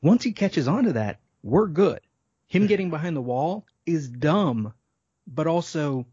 once 0.00 0.24
he 0.24 0.32
catches 0.32 0.66
on 0.66 0.84
to 0.84 0.92
that 0.94 1.20
we're 1.42 1.66
good 1.66 2.00
him 2.48 2.66
getting 2.66 2.88
behind 2.88 3.14
the 3.14 3.22
wall 3.22 3.66
is 3.84 4.08
dumb, 4.08 4.72
but 5.26 5.46
also 5.46 6.06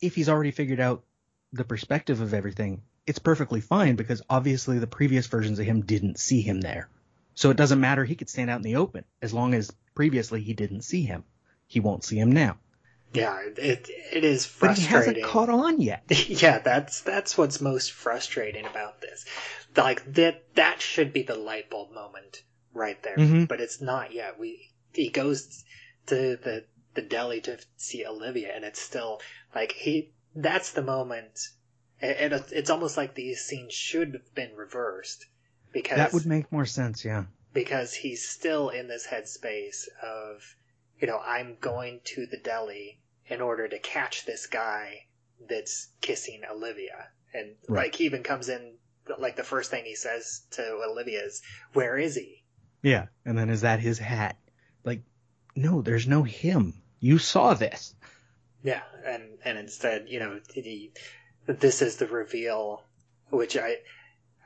if 0.00 0.14
he's 0.14 0.28
already 0.28 0.50
figured 0.50 0.80
out 0.80 1.04
the 1.52 1.64
perspective 1.64 2.20
of 2.22 2.32
everything, 2.32 2.82
it's 3.06 3.18
perfectly 3.18 3.60
fine 3.60 3.96
because 3.96 4.22
obviously 4.28 4.78
the 4.78 4.86
previous 4.86 5.26
versions 5.26 5.58
of 5.58 5.66
him 5.66 5.82
didn't 5.82 6.18
see 6.18 6.40
him 6.40 6.60
there. 6.62 6.88
So 7.34 7.50
it 7.50 7.58
doesn't 7.58 7.80
matter. 7.80 8.04
He 8.04 8.14
could 8.14 8.30
stand 8.30 8.48
out 8.48 8.56
in 8.56 8.62
the 8.62 8.76
open 8.76 9.04
as 9.20 9.34
long 9.34 9.54
as 9.54 9.70
previously 9.94 10.42
he 10.42 10.54
didn't 10.54 10.82
see 10.82 11.02
him. 11.02 11.24
He 11.66 11.80
won't 11.80 12.04
see 12.04 12.18
him 12.18 12.32
now. 12.32 12.56
Yeah, 13.14 13.40
it 13.56 13.88
it 14.12 14.24
is 14.24 14.46
frustrating. 14.46 14.92
But 14.92 15.14
he 15.16 15.20
hasn't 15.20 15.32
caught 15.32 15.48
on 15.50 15.80
yet. 15.80 16.04
yeah, 16.28 16.58
that's 16.58 17.00
that's 17.02 17.36
what's 17.36 17.60
most 17.60 17.92
frustrating 17.92 18.64
about 18.66 19.00
this. 19.00 19.24
Like 19.76 20.14
that 20.14 20.54
that 20.54 20.80
should 20.80 21.12
be 21.12 21.22
the 21.22 21.34
light 21.34 21.68
bulb 21.70 21.92
moment 21.92 22.42
right 22.74 23.02
there, 23.02 23.16
Mhm. 23.16 23.48
but 23.48 23.60
it's 23.60 23.80
not 23.80 24.12
yet. 24.12 24.38
We 24.38 24.70
he 24.92 25.08
goes 25.10 25.64
to 26.06 26.36
the 26.36 26.64
the 26.94 27.02
deli 27.02 27.40
to 27.42 27.58
see 27.76 28.04
Olivia, 28.06 28.52
and 28.54 28.64
it's 28.64 28.80
still 28.80 29.20
like 29.54 29.72
he. 29.72 30.12
That's 30.34 30.72
the 30.72 30.82
moment, 30.82 31.38
and 32.00 32.32
it, 32.32 32.44
it's 32.52 32.70
almost 32.70 32.96
like 32.96 33.14
these 33.14 33.44
scenes 33.44 33.74
should 33.74 34.14
have 34.14 34.34
been 34.34 34.54
reversed 34.56 35.26
because 35.72 35.98
That 35.98 36.14
would 36.14 36.24
make 36.26 36.50
more 36.50 36.64
sense, 36.66 37.04
yeah. 37.04 37.24
because 37.52 37.92
he's 37.92 38.26
still 38.26 38.70
in 38.70 38.88
this 38.88 39.06
headspace 39.06 39.84
of, 40.02 40.42
you 40.98 41.06
know, 41.06 41.18
I'm 41.18 41.56
going 41.60 42.00
to 42.04 42.24
the 42.26 42.38
deli 42.38 43.00
in 43.26 43.40
order 43.40 43.68
to 43.68 43.78
catch 43.78 44.24
this 44.24 44.46
guy 44.46 45.06
that's 45.48 45.88
kissing 46.00 46.42
Olivia. 46.50 47.08
And 47.34 47.56
Right. 47.68 47.84
like 47.84 47.94
he 47.96 48.04
even 48.04 48.22
comes 48.22 48.48
in 48.48 48.74
like 49.18 49.36
the 49.36 49.44
first 49.44 49.70
thing 49.70 49.84
he 49.84 49.96
says 49.96 50.42
to 50.52 50.62
Olivia 50.88 51.24
is, 51.24 51.42
"Where 51.72 51.98
is 51.98 52.14
he?" 52.14 52.44
Yeah. 52.82 53.06
And 53.24 53.36
then 53.36 53.50
is 53.50 53.62
that 53.62 53.80
his 53.80 53.98
hat? 53.98 54.36
Like, 54.84 55.02
no, 55.56 55.82
there's 55.82 56.06
no 56.06 56.22
him. 56.22 56.74
You 57.00 57.18
saw 57.18 57.54
this. 57.54 57.94
Yeah, 58.62 58.82
and 59.04 59.38
and 59.44 59.58
instead, 59.58 60.08
you 60.08 60.20
know, 60.20 60.40
he, 60.54 60.92
this 61.46 61.82
is 61.82 61.96
the 61.96 62.06
reveal, 62.06 62.84
which 63.30 63.56
I 63.56 63.78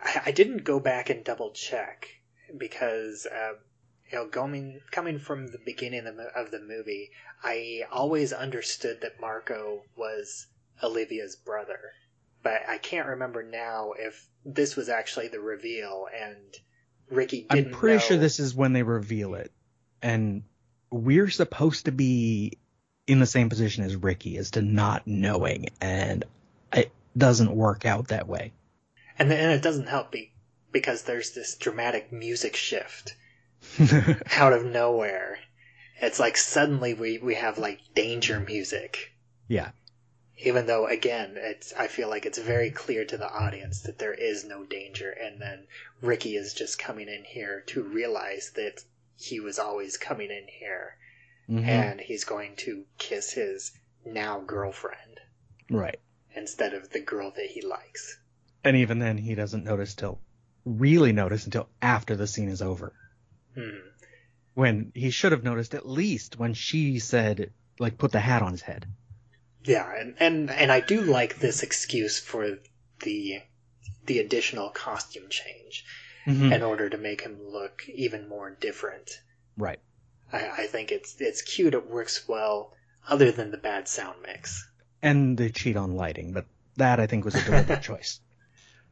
I 0.03 0.23
I 0.27 0.31
didn't 0.31 0.65
go 0.65 0.81
back 0.81 1.11
and 1.11 1.23
double 1.23 1.51
check 1.51 2.09
because 2.57 3.27
uh, 3.27 3.55
you 4.11 4.19
know 4.19 4.27
going 4.29 4.81
coming 4.91 5.19
from 5.19 5.49
the 5.49 5.59
beginning 5.65 6.07
of 6.07 6.17
the, 6.17 6.27
of 6.35 6.51
the 6.51 6.61
movie, 6.61 7.11
I 7.43 7.83
always 7.91 8.33
understood 8.33 9.01
that 9.03 9.21
Marco 9.21 9.83
was 9.97 10.47
Olivia's 10.83 11.37
brother, 11.37 11.81
but 12.43 12.63
I 12.69 12.79
can't 12.79 13.09
remember 13.09 13.43
now 13.43 13.93
if 13.99 14.29
this 14.45 14.77
was 14.77 14.89
actually 14.89 15.29
the 15.29 15.41
reveal 15.41 16.07
and 16.19 16.57
Ricky 17.11 17.47
I'm 17.51 17.71
pretty 17.71 18.01
sure 18.01 18.17
this 18.17 18.41
is 18.41 18.55
when 18.55 18.73
they 18.73 18.83
reveal 18.83 19.35
it. 19.35 19.53
And 20.03 20.43
we're 20.91 21.31
supposed 21.31 21.87
to 21.87 21.93
be 21.93 22.59
in 23.07 23.21
the 23.21 23.27
same 23.27 23.49
position 23.49 23.85
as 23.85 23.97
Ricky 23.97 24.37
as 24.39 24.53
to 24.53 24.63
not 24.63 25.07
knowing. 25.07 25.69
And 25.81 26.25
it 26.73 26.93
doesn't 27.17 27.55
work 27.55 27.85
out 27.87 28.09
that 28.09 28.27
way. 28.27 28.53
and 29.19 29.31
then, 29.31 29.39
and 29.39 29.53
it 29.53 29.63
doesn't 29.63 29.89
help 29.89 30.11
be, 30.11 30.33
because 30.73 31.03
there's 31.03 31.33
this 31.33 31.57
dramatic 31.57 32.13
music 32.13 32.57
shift. 32.57 33.17
out 34.37 34.53
of 34.53 34.65
nowhere. 34.81 35.39
It's 36.01 36.19
like 36.21 36.37
suddenly 36.37 36.95
we, 36.95 37.19
we 37.19 37.35
have 37.37 37.59
like 37.59 37.81
danger 37.95 38.41
music. 38.41 39.13
yeah. 39.49 39.71
Even 40.39 40.67
though 40.67 40.87
again, 40.87 41.33
it's 41.39 41.73
I 41.73 41.87
feel 41.87 42.11
like 42.11 42.27
it's 42.27 42.37
very 42.39 42.71
clear 42.71 43.07
to 43.07 43.17
the 43.17 43.31
audience 43.31 43.81
that 43.83 43.99
there 43.99 44.13
is 44.13 44.45
no 44.45 44.65
danger 44.65 45.11
and 45.11 45.41
then 45.41 45.67
Ricky 46.03 46.37
is 46.37 46.53
just 46.53 46.79
coming 46.79 47.09
in 47.09 47.25
here 47.25 47.63
to 47.69 47.83
realize 47.83 48.53
that 48.55 48.85
he 49.17 49.41
was 49.41 49.59
always 49.59 49.97
coming 49.97 50.31
in 50.31 50.47
here 50.47 50.97
Mhm. 51.49 51.65
and 51.67 52.01
he's 52.01 52.25
going 52.25 52.57
to 52.57 52.85
kiss 52.99 53.33
his 53.33 53.73
now 54.05 54.41
girlfriend 54.41 55.21
Right. 55.71 55.99
instead 56.35 56.75
of 56.75 56.91
the 56.91 57.01
girl 57.01 57.31
that 57.31 57.47
he 57.47 57.63
likes. 57.63 58.19
And 58.63 58.77
even 58.77 58.99
then, 58.99 59.17
he 59.17 59.35
doesn't 59.35 59.65
notice 59.65 59.95
till, 59.95 60.21
really 60.67 61.13
notice 61.13 61.47
until 61.47 61.69
after 61.81 62.15
the 62.15 62.27
scene 62.27 62.51
is 62.51 62.61
over. 62.61 62.93
Hmm. 63.57 63.79
When 64.55 64.93
he 64.95 65.11
should 65.11 65.33
have 65.33 65.45
noticed 65.45 65.75
at 65.75 65.89
least 65.89 66.39
when 66.39 66.55
she 66.55 66.99
said, 66.99 67.53
like, 67.79 67.99
put 67.99 68.13
the 68.13 68.21
hat 68.21 68.43
on 68.43 68.53
his 68.53 68.63
head. 68.63 68.87
Yeah, 69.65 69.91
and, 69.99 70.15
and 70.21 70.51
and 70.51 70.71
I 70.71 70.81
do 70.81 71.01
like 71.01 71.39
this 71.41 71.63
excuse 71.63 72.21
for 72.21 72.59
the 73.03 73.41
the 74.07 74.19
additional 74.21 74.71
costume 74.71 75.29
change 75.29 75.85
Mhm. 76.27 76.55
in 76.55 76.63
order 76.63 76.89
to 76.91 76.97
make 76.99 77.21
him 77.23 77.39
look 77.43 77.83
even 77.89 78.29
more 78.29 78.51
different. 78.51 79.21
Right. 79.57 79.81
I, 80.33 80.49
I 80.63 80.67
think 80.67 80.91
it's 80.93 81.21
it's 81.21 81.43
cute. 81.43 81.75
It 81.75 81.89
works 81.91 82.27
well, 82.29 82.73
other 83.09 83.31
than 83.33 83.51
the 83.51 83.57
bad 83.59 83.89
sound 83.89 84.23
mix. 84.23 84.69
And 85.03 85.37
the 85.37 85.51
cheat 85.51 85.77
on 85.77 85.95
lighting, 85.97 86.33
but 86.33 86.47
that 86.77 87.01
I 87.01 87.07
think 87.07 87.25
was 87.25 87.35
a 87.35 87.45
deliberate 87.45 87.83
choice. 87.91 88.21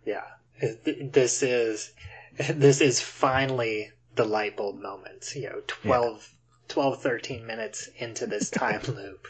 Yeah, 0.05 0.24
this 0.61 1.42
is 1.42 1.92
this 2.38 2.81
is 2.81 3.00
finally 3.00 3.90
the 4.14 4.24
light 4.24 4.57
bulb 4.57 4.81
moment. 4.81 5.33
You 5.35 5.48
know, 5.50 5.62
12, 5.66 6.33
12 6.68 7.03
13 7.03 7.46
minutes 7.46 7.88
into 7.98 8.27
this 8.27 8.50
time 8.62 8.83
loop 8.88 9.27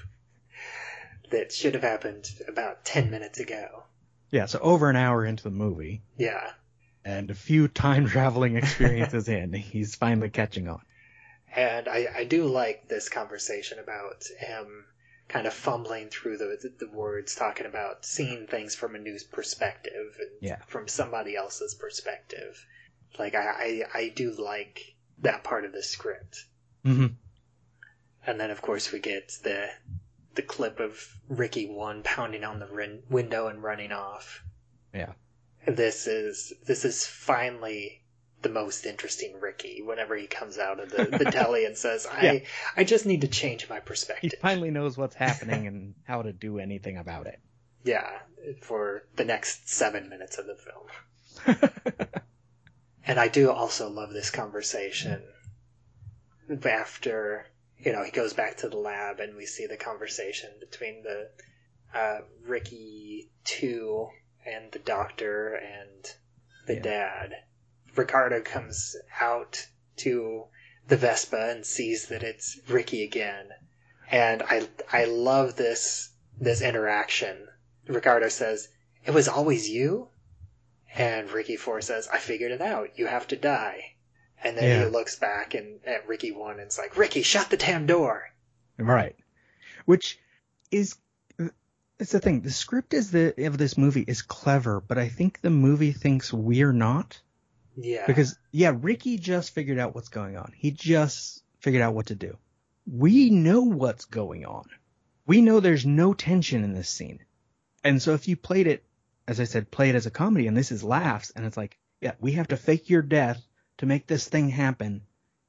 that 1.31 1.53
should 1.53 1.75
have 1.75 1.83
happened 1.83 2.29
about 2.49 2.85
ten 2.85 3.11
minutes 3.11 3.39
ago. 3.41 3.85
Yeah, 4.31 4.47
so 4.47 4.59
over 4.61 4.91
an 4.91 4.97
hour 4.97 5.25
into 5.25 5.45
the 5.45 5.51
movie, 5.51 6.03
Yeah. 6.19 6.51
and 7.05 7.31
a 7.31 7.35
few 7.35 7.69
time 7.69 8.07
traveling 8.07 8.57
experiences 8.57 9.29
in, 9.41 9.53
he's 9.53 9.95
finally 9.95 10.31
catching 10.31 10.69
on. 10.69 10.81
And 11.55 11.89
I, 11.89 12.09
I 12.17 12.25
do 12.25 12.47
like 12.47 12.89
this 12.89 13.09
conversation 13.09 13.79
about 13.79 14.25
him 14.39 14.87
kind 15.29 15.47
of 15.47 15.55
fumbling 15.55 16.09
through 16.09 16.37
the, 16.39 16.59
the 16.79 16.89
words, 16.91 17.35
talking 17.37 17.67
about 17.67 18.05
seeing 18.05 18.47
things 18.47 18.75
from 18.75 18.95
a 18.95 18.99
new 18.99 19.17
perspective 19.31 20.17
and 20.19 20.31
Yeah. 20.41 20.59
from 20.67 20.89
somebody 20.89 21.37
else's 21.37 21.75
perspective. 21.75 22.67
Like, 23.19 23.35
I, 23.35 23.83
I, 23.95 23.99
I 23.99 24.09
do 24.15 24.33
like 24.33 24.95
that 25.19 25.45
part 25.45 25.65
of 25.65 25.73
the 25.73 25.83
script. 25.83 26.45
hmm 26.85 27.07
And 28.27 28.41
then, 28.41 28.51
of 28.51 28.61
course, 28.63 28.93
we 28.93 28.99
get 29.01 29.33
the 29.43 29.69
the 30.35 30.43
clip 30.43 30.81
of 30.81 31.01
Ricky 31.29 31.67
One 31.67 32.03
pounding 32.03 32.43
on 32.43 32.59
the 32.59 32.67
rin- 32.67 33.05
window 33.09 33.47
and 33.47 33.63
running 33.63 33.93
off. 33.93 34.43
Yeah. 34.93 35.13
This 35.67 36.07
is 36.09 36.53
this 36.67 36.85
is 36.85 37.07
finally 37.07 38.03
the 38.43 38.49
most 38.51 38.85
interesting 38.85 39.39
Ricky 39.41 39.81
whenever 39.81 40.15
he 40.17 40.27
comes 40.27 40.59
out 40.59 40.79
of 40.81 40.91
the, 40.91 41.05
the 41.05 41.25
deli 41.31 41.65
and 41.65 41.77
says, 41.79 42.07
I, 42.07 42.25
Yeah. 42.25 42.39
I 42.77 42.85
just 42.85 43.07
need 43.07 43.21
to 43.23 43.29
change 43.29 43.69
my 43.71 43.81
perspective. 43.81 44.33
He 44.33 44.37
finally 44.41 44.71
knows 44.71 44.99
what's 44.99 45.15
happening 45.15 45.67
and 45.67 45.95
how 46.05 46.23
to 46.23 46.33
do 46.33 46.59
anything 46.59 46.99
about 46.99 47.27
it. 47.27 47.39
Yeah, 47.85 48.11
for 48.61 49.07
the 49.17 49.25
next 49.25 49.69
seven 49.71 50.09
minutes 50.11 50.37
of 50.39 50.47
the 50.47 50.57
film. 50.57 51.97
And 53.07 53.21
I 53.21 53.29
do 53.29 53.51
also 53.51 53.89
love 53.89 54.13
this 54.13 54.31
conversation 54.31 55.23
after, 56.65 57.47
you 57.79 57.93
know, 57.93 58.03
he 58.03 58.11
goes 58.11 58.33
back 58.33 58.57
to 58.59 58.69
the 58.69 58.77
lab 58.77 59.21
and 59.21 59.37
we 59.37 59.47
see 59.47 59.67
the 59.67 59.77
conversation 59.77 60.51
between 60.61 61.03
the 61.03 61.31
uh, 61.95 62.21
Ricky 62.43 63.31
2 63.45 64.09
and 64.47 64.73
the 64.73 64.79
doctor 64.79 65.55
and 65.55 66.15
the 66.67 66.75
Yeah. 66.75 66.83
dad. 66.83 67.35
Ricardo 67.95 68.41
comes 68.41 68.97
out 69.21 69.67
to 69.97 70.49
the 70.89 70.97
Vespa 70.97 71.51
and 71.51 71.65
sees 71.65 72.09
that 72.09 72.23
it's 72.23 72.59
Ricky 72.69 73.03
again. 73.05 73.51
And 74.11 74.43
I 74.43 74.69
I 74.93 75.05
love 75.05 75.57
this 75.57 76.11
this 76.39 76.61
interaction. 76.61 77.49
Ricardo 77.87 78.29
says, 78.29 78.69
"It 79.07 79.13
was 79.13 79.29
always 79.29 79.69
you?" 79.69 80.11
And 80.97 81.31
Ricky 81.31 81.57
Four 81.57 81.81
says, 81.81 82.09
I 82.13 82.19
figured 82.19 82.53
it 82.53 82.61
out. 82.61 82.99
You 82.99 83.07
have 83.07 83.27
to 83.29 83.37
die. 83.37 83.95
And 84.43 84.57
then 84.57 84.65
Yeah. 84.65 84.85
he 84.85 84.91
looks 84.91 85.19
back 85.19 85.55
and 85.55 85.81
at 85.87 86.07
Ricky 86.07 86.31
One 86.33 86.53
and 86.53 86.61
it's 86.63 86.79
like, 86.79 86.97
Ricky, 86.97 87.23
shut 87.23 87.51
the 87.51 87.57
damn 87.57 87.87
door. 87.87 88.29
Right. 88.79 89.17
Which 89.87 90.19
is 90.71 90.97
it's 91.99 92.11
the 92.11 92.21
thing. 92.21 92.41
The 92.41 92.51
script 92.51 92.93
is 92.93 93.11
the 93.13 93.47
of 93.47 93.57
this 93.57 93.79
movie 93.79 94.05
is 94.07 94.23
clever, 94.23 94.81
but 94.81 94.99
I 94.99 95.09
think 95.09 95.41
the 95.41 95.51
movie 95.51 95.93
thinks 95.93 96.33
we're 96.33 96.73
not. 96.73 97.21
Yeah. 97.77 98.07
Because 98.07 98.37
yeah, 98.51 98.73
Ricky 98.79 99.17
just 99.19 99.51
figured 99.55 99.79
out 99.79 99.95
what's 99.95 100.09
going 100.09 100.37
on. 100.37 100.53
He 100.57 100.71
just 100.73 101.43
figured 101.61 101.83
out 101.83 101.95
what 101.95 102.07
to 102.07 102.15
do. 102.15 102.37
We 102.87 103.31
know 103.31 103.63
what's 103.63 104.05
going 104.05 104.45
on. 104.45 104.65
We 105.27 105.41
know 105.41 105.61
there's 105.61 105.87
no 105.87 106.13
tension 106.15 106.65
in 106.65 106.75
this 106.75 106.89
scene. 106.89 107.21
And 107.83 108.03
so 108.03 108.13
if 108.15 108.29
you 108.29 108.37
played 108.37 108.67
it, 108.67 108.85
as 109.27 109.41
I 109.41 109.45
said, 109.45 109.71
play 109.71 109.89
it 109.91 109.95
as 109.95 110.07
a 110.07 110.11
comedy 110.11 110.47
and 110.47 110.57
this 110.57 110.73
is 110.73 110.85
laughs 110.85 111.31
and 111.35 111.45
it's 111.45 111.57
like, 111.57 111.79
yeah, 112.01 112.13
we 112.21 112.33
have 112.33 112.49
to 112.49 112.57
fake 112.57 112.91
your 112.91 113.03
death 113.03 113.43
to 113.79 113.87
make 113.87 114.07
this 114.07 114.29
thing 114.29 114.49
happen. 114.49 115.03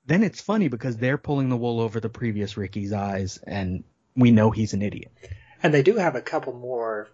Then 0.06 0.24
it's 0.24 0.42
funny 0.42 0.68
because 0.68 0.98
they're 0.98 1.18
pulling 1.18 1.50
the 1.50 1.58
wool 1.58 1.80
over 1.82 2.00
the 2.00 2.10
previous 2.10 2.58
Ricky's 2.58 2.94
eyes 2.94 3.40
and 3.46 3.84
we 4.16 4.32
know 4.32 4.52
he's 4.52 4.74
an 4.74 4.82
idiot. 4.82 5.12
And 5.62 5.74
they 5.74 5.84
do 5.84 5.96
have 5.96 6.16
a 6.16 6.22
couple 6.22 6.54
more 6.54 7.10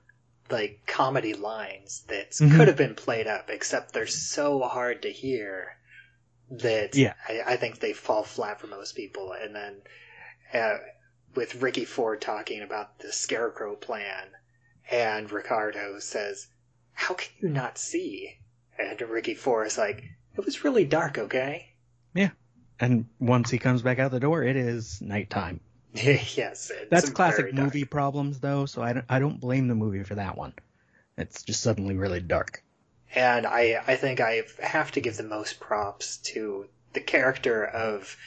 like 0.49 0.81
comedy 0.85 1.33
lines 1.33 2.03
that 2.09 2.31
Mhm. 2.31 2.57
could 2.57 2.67
have 2.67 2.77
been 2.77 2.95
played 2.95 3.27
up, 3.27 3.49
except 3.49 3.93
they're 3.93 4.05
so 4.07 4.61
hard 4.61 5.03
to 5.03 5.11
hear 5.11 5.77
that 6.49 6.95
Yeah. 6.95 7.13
I, 7.27 7.53
I 7.53 7.55
think 7.55 7.79
they 7.79 7.93
fall 7.93 8.23
flat 8.23 8.59
for 8.59 8.67
most 8.67 8.95
people. 8.95 9.31
And 9.31 9.55
then 9.55 9.81
uh, 10.53 10.77
with 11.33 11.61
Ricky 11.61 11.85
Four 11.85 12.17
talking 12.17 12.61
about 12.61 12.99
the 12.99 13.13
scarecrow 13.13 13.75
plan, 13.75 14.27
and 14.91 15.31
Ricardo 15.31 15.99
says, 15.99 16.47
"How 16.93 17.13
can 17.15 17.31
you 17.39 17.49
not 17.49 17.77
see?" 17.77 18.37
And 18.77 19.01
Ricky 19.01 19.33
Four 19.35 19.65
is 19.65 19.77
like, 19.77 20.03
"It 20.37 20.45
was 20.45 20.63
really 20.63 20.85
dark, 20.85 21.17
okay." 21.17 21.73
Yeah. 22.13 22.31
And 22.79 23.05
once 23.19 23.49
he 23.49 23.57
comes 23.59 23.81
back 23.81 23.99
out 23.99 24.11
the 24.11 24.19
door, 24.19 24.43
it 24.43 24.55
is 24.55 25.01
nighttime. 25.01 25.59
yes, 25.93 26.71
it's 26.73 26.89
That's 26.89 27.09
classic 27.09 27.53
movie 27.53 27.85
problems 27.85 28.39
though, 28.39 28.65
so 28.65 28.81
I 28.81 28.93
don't, 28.93 29.05
I 29.09 29.19
don't 29.19 29.39
blame 29.39 29.67
the 29.67 29.75
movie 29.75 30.03
for 30.03 30.15
that 30.15 30.37
one. 30.37 30.53
It's 31.17 31.43
just 31.43 31.61
suddenly 31.61 31.95
really 31.95 32.21
dark. 32.21 32.63
and 33.13 33.45
I 33.45 33.81
I 33.87 33.95
think 33.97 34.19
I 34.19 34.43
have 34.63 34.91
to 34.93 35.01
give 35.01 35.17
the 35.17 35.23
most 35.23 35.59
props 35.59 36.17
to 36.33 36.67
the 36.93 37.01
character 37.01 37.65
of 37.65 38.17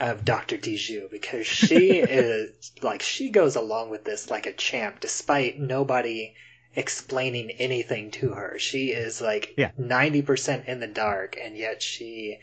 of 0.00 0.24
Dr. 0.24 0.56
Dijou 0.56 1.10
because 1.10 1.46
she 1.46 1.90
is 1.98 2.72
like 2.82 3.02
she 3.02 3.30
goes 3.30 3.56
along 3.56 3.90
with 3.90 4.04
this 4.04 4.30
like 4.30 4.46
a 4.46 4.52
champ 4.52 5.00
despite 5.00 5.58
nobody 5.58 6.34
explaining 6.74 7.50
anything 7.52 8.10
to 8.12 8.30
her. 8.30 8.58
She 8.58 8.90
is 8.92 9.20
like 9.20 9.54
Yeah. 9.56 9.72
90% 9.78 10.66
in 10.66 10.80
the 10.80 10.86
dark 10.86 11.36
and 11.42 11.56
yet 11.56 11.82
she 11.82 12.38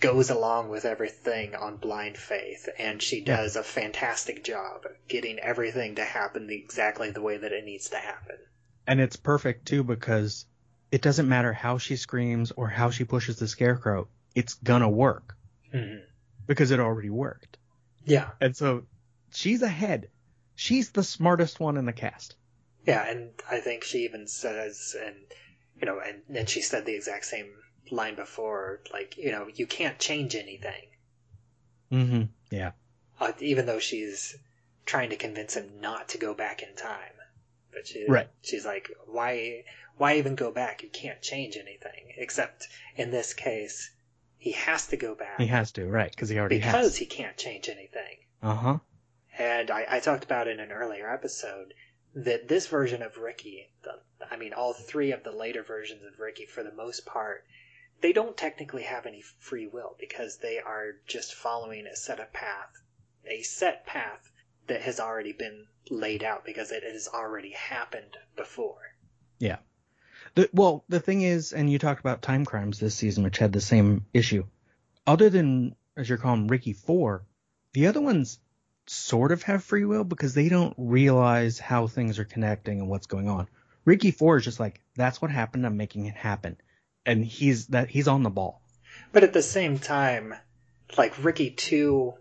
goes 0.00 0.28
along 0.28 0.68
with 0.68 0.84
everything 0.84 1.54
on 1.54 1.76
blind 1.76 2.18
faith 2.18 2.68
and 2.78 3.00
she 3.00 3.20
Yeah. 3.20 3.36
does 3.36 3.56
a 3.56 3.62
fantastic 3.62 4.44
job 4.44 4.82
getting 5.08 5.38
everything 5.38 5.94
to 5.94 6.04
happen 6.04 6.46
the, 6.46 6.56
exactly 6.56 7.10
the 7.10 7.22
way 7.22 7.38
that 7.38 7.52
it 7.52 7.64
needs 7.64 7.88
to 7.90 7.96
happen. 7.96 8.36
And 8.86 9.00
it's 9.00 9.16
perfect 9.16 9.66
too 9.66 9.82
because 9.84 10.44
it 10.92 11.00
doesn't 11.02 11.28
matter 11.28 11.52
how 11.52 11.78
she 11.78 11.96
screams 11.96 12.52
or 12.52 12.68
how 12.68 12.90
she 12.90 13.04
pushes 13.04 13.38
the 13.38 13.48
scarecrow, 13.48 14.08
it's 14.34 14.54
gonna 14.54 14.88
work 14.90 15.34
Mhm. 15.74 16.02
Because 16.46 16.70
it 16.70 16.80
already 16.80 17.10
worked. 17.10 17.58
Yeah. 18.04 18.30
And 18.40 18.56
so 18.56 18.84
she's 19.32 19.62
ahead. 19.62 20.08
She's 20.54 20.90
the 20.90 21.02
smartest 21.02 21.60
one 21.60 21.76
in 21.76 21.84
the 21.86 21.92
cast. 21.92 22.36
Yeah, 22.86 23.04
and 23.08 23.30
I 23.50 23.58
think 23.60 23.84
she 23.84 24.04
even 24.04 24.26
says, 24.28 24.94
and 25.04 25.16
you 25.80 25.86
know, 25.86 25.98
and 26.00 26.22
and 26.36 26.48
she 26.48 26.62
said 26.62 26.86
the 26.86 26.94
exact 26.94 27.24
same 27.26 27.48
line 27.90 28.14
before, 28.14 28.80
like 28.92 29.16
you 29.18 29.32
know, 29.32 29.48
you 29.52 29.66
can't 29.66 29.98
change 29.98 30.34
anything, 30.34 30.86
Mm-hmm. 31.92 32.22
Yeah. 32.50 32.72
uh, 33.20 33.32
even 33.40 33.66
though 33.66 33.78
she's 33.78 34.36
trying 34.84 35.10
to 35.10 35.16
convince 35.16 35.54
him 35.54 35.80
not 35.80 36.08
to 36.10 36.18
go 36.18 36.34
back 36.34 36.62
in 36.62 36.74
time. 36.76 37.12
But 37.72 37.86
she, 37.88 38.06
Right. 38.08 38.28
she's 38.42 38.64
like, 38.64 38.90
why, 39.06 39.64
why 39.96 40.16
even 40.16 40.34
go 40.34 40.50
back? 40.50 40.82
You 40.82 40.88
can't 40.88 41.20
change 41.20 41.56
anything, 41.56 42.12
except 42.16 42.68
in 42.96 43.10
this 43.10 43.34
case, 43.34 43.90
he 44.46 44.52
has 44.52 44.86
to 44.86 44.96
go 44.96 45.12
back 45.12 45.40
He 45.40 45.48
has 45.48 45.72
to, 45.72 45.88
right? 45.88 46.08
Because 46.08 46.28
he 46.28 46.38
already 46.38 46.58
because 46.58 46.72
has. 46.72 46.96
he 46.96 47.04
can't 47.04 47.36
change 47.36 47.68
anything. 47.68 48.18
Uh 48.40 48.54
huh. 48.54 48.78
And 49.36 49.72
I, 49.72 49.84
I 49.88 49.98
talked 49.98 50.22
about 50.22 50.46
in 50.46 50.60
an 50.60 50.70
earlier 50.70 51.12
episode 51.12 51.74
that 52.14 52.46
this 52.46 52.68
version 52.68 53.02
of 53.02 53.16
Ricky, 53.16 53.72
the, 53.82 53.98
I 54.30 54.36
mean, 54.36 54.52
all 54.52 54.72
three 54.72 55.10
of 55.10 55.24
the 55.24 55.32
later 55.32 55.64
versions 55.64 56.04
of 56.04 56.20
Ricky, 56.20 56.46
for 56.46 56.62
the 56.62 56.70
most 56.70 57.04
part, 57.04 57.44
they 58.02 58.12
don't 58.12 58.36
technically 58.36 58.84
have 58.84 59.04
any 59.04 59.20
free 59.40 59.66
will 59.66 59.96
because 59.98 60.38
they 60.38 60.60
are 60.60 60.92
just 61.08 61.34
following 61.34 61.84
a 61.88 61.96
set 61.96 62.20
of 62.20 62.32
path, 62.32 62.70
a 63.28 63.42
set 63.42 63.84
path 63.84 64.30
that 64.68 64.82
has 64.82 65.00
already 65.00 65.32
been 65.32 65.66
laid 65.90 66.22
out 66.22 66.44
because 66.44 66.70
it 66.70 66.84
has 66.84 67.08
already 67.08 67.50
happened 67.50 68.16
before. 68.36 68.94
The, 70.36 70.48
well, 70.52 70.84
the 70.88 71.00
thing 71.00 71.22
is, 71.22 71.52
and 71.52 71.70
you 71.70 71.78
talked 71.78 72.00
about 72.00 72.22
time 72.22 72.44
crimes 72.44 72.78
this 72.78 72.94
season, 72.94 73.24
which 73.24 73.38
had 73.38 73.52
the 73.52 73.60
same 73.60 74.04
issue. 74.12 74.44
Other 75.06 75.30
than, 75.30 75.74
as 75.96 76.08
you're 76.08 76.18
calling 76.18 76.46
Ricky 76.46 76.74
Four, 76.74 77.24
the 77.72 77.86
other 77.86 78.02
ones 78.02 78.38
sort 78.86 79.32
of 79.32 79.42
have 79.44 79.64
free 79.64 79.84
will 79.84 80.04
because 80.04 80.34
they 80.34 80.48
don't 80.48 80.74
realize 80.76 81.58
how 81.58 81.86
things 81.86 82.18
are 82.18 82.24
connecting 82.24 82.80
and 82.80 82.88
what's 82.88 83.06
going 83.06 83.28
on. 83.28 83.48
Ricky 83.86 84.10
Four 84.10 84.36
is 84.36 84.44
just 84.44 84.60
like, 84.60 84.82
that's 84.94 85.22
what 85.22 85.30
happened. 85.30 85.64
I'm 85.64 85.76
making 85.78 86.06
it 86.06 86.16
happen, 86.16 86.58
and 87.06 87.24
he's 87.24 87.68
that 87.68 87.88
he's 87.88 88.08
on 88.08 88.22
the 88.22 88.30
ball. 88.30 88.60
But 89.12 89.24
at 89.24 89.32
the 89.32 89.42
same 89.42 89.78
time, 89.78 90.34
like 90.98 91.24
Ricky 91.24 91.50
2, 91.50 92.12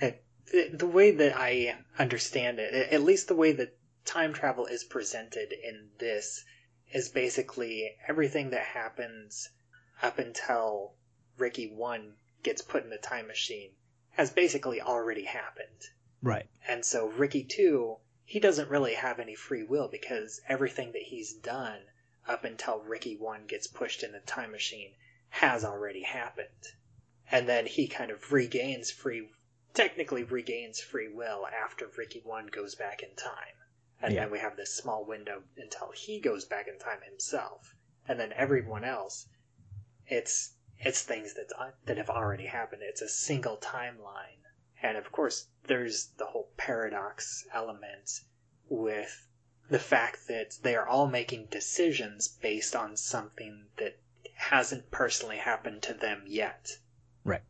it, 0.00 0.24
the, 0.52 0.70
the 0.74 0.86
way 0.86 1.10
that 1.10 1.36
I 1.36 1.76
understand 1.98 2.58
it, 2.60 2.92
at 2.92 3.02
least 3.02 3.28
the 3.28 3.34
way 3.34 3.52
that 3.52 3.76
time 4.04 4.32
travel 4.32 4.66
is 4.66 4.84
presented 4.84 5.52
in 5.52 5.88
this, 5.98 6.44
is 6.94 7.08
basically 7.08 7.96
everything 8.06 8.50
that 8.50 8.64
happens 8.64 9.50
up 10.00 10.18
until 10.18 10.94
Ricky 11.36 11.66
1 11.66 12.14
gets 12.44 12.62
put 12.62 12.84
in 12.84 12.90
the 12.90 12.98
time 12.98 13.26
machine 13.26 13.72
has 14.10 14.30
basically 14.30 14.80
already 14.80 15.24
happened. 15.24 15.82
Right. 16.22 16.48
And 16.68 16.84
so 16.84 17.08
Ricky 17.08 17.42
2, 17.42 17.96
he 18.24 18.38
doesn't 18.38 18.70
really 18.70 18.94
have 18.94 19.18
any 19.18 19.34
free 19.34 19.64
will 19.64 19.88
because 19.88 20.40
everything 20.48 20.92
that 20.92 21.02
he's 21.02 21.34
done 21.34 21.80
up 22.28 22.44
until 22.44 22.78
Ricky 22.78 23.16
1 23.16 23.46
gets 23.46 23.66
pushed 23.66 24.04
in 24.04 24.12
the 24.12 24.20
time 24.20 24.52
machine 24.52 24.94
has 25.30 25.64
already 25.64 26.02
happened. 26.02 26.48
And 27.28 27.48
then 27.48 27.66
he 27.66 27.88
kind 27.88 28.12
of 28.12 28.32
regains 28.32 28.92
free, 28.92 29.28
technically 29.74 30.22
regains 30.22 30.80
free 30.80 31.08
will 31.08 31.44
after 31.48 31.90
Ricky 31.98 32.20
1 32.24 32.46
goes 32.46 32.76
back 32.76 33.02
in 33.02 33.16
time. 33.16 33.56
And 34.04 34.12
Yeah. 34.12 34.20
then 34.20 34.32
we 34.32 34.38
have 34.38 34.54
this 34.56 34.74
small 34.74 35.06
window 35.06 35.42
until 35.56 35.90
he 35.92 36.20
goes 36.20 36.44
back 36.44 36.68
in 36.68 36.78
time 36.78 37.00
himself. 37.00 37.74
And 38.06 38.20
then 38.20 38.34
everyone 38.34 38.84
else, 38.84 39.26
it's 40.06 40.52
it's 40.78 41.02
things 41.02 41.32
that 41.34 41.50
that 41.86 41.96
have 41.96 42.10
already 42.10 42.44
happened. 42.44 42.82
It's 42.82 43.00
a 43.00 43.08
single 43.08 43.56
timeline. 43.56 44.42
And 44.82 44.98
of 44.98 45.10
course, 45.10 45.48
there's 45.62 46.08
the 46.18 46.26
whole 46.26 46.50
paradox 46.58 47.46
element 47.50 48.20
with 48.68 49.26
the 49.70 49.78
fact 49.78 50.28
that 50.28 50.58
they 50.62 50.76
are 50.76 50.86
all 50.86 51.06
making 51.06 51.46
decisions 51.46 52.28
based 52.28 52.76
on 52.76 52.98
something 52.98 53.68
that 53.78 53.98
hasn't 54.34 54.90
personally 54.90 55.38
happened 55.38 55.82
to 55.84 55.94
them 55.94 56.24
yet. 56.26 56.76
Right. 57.24 57.44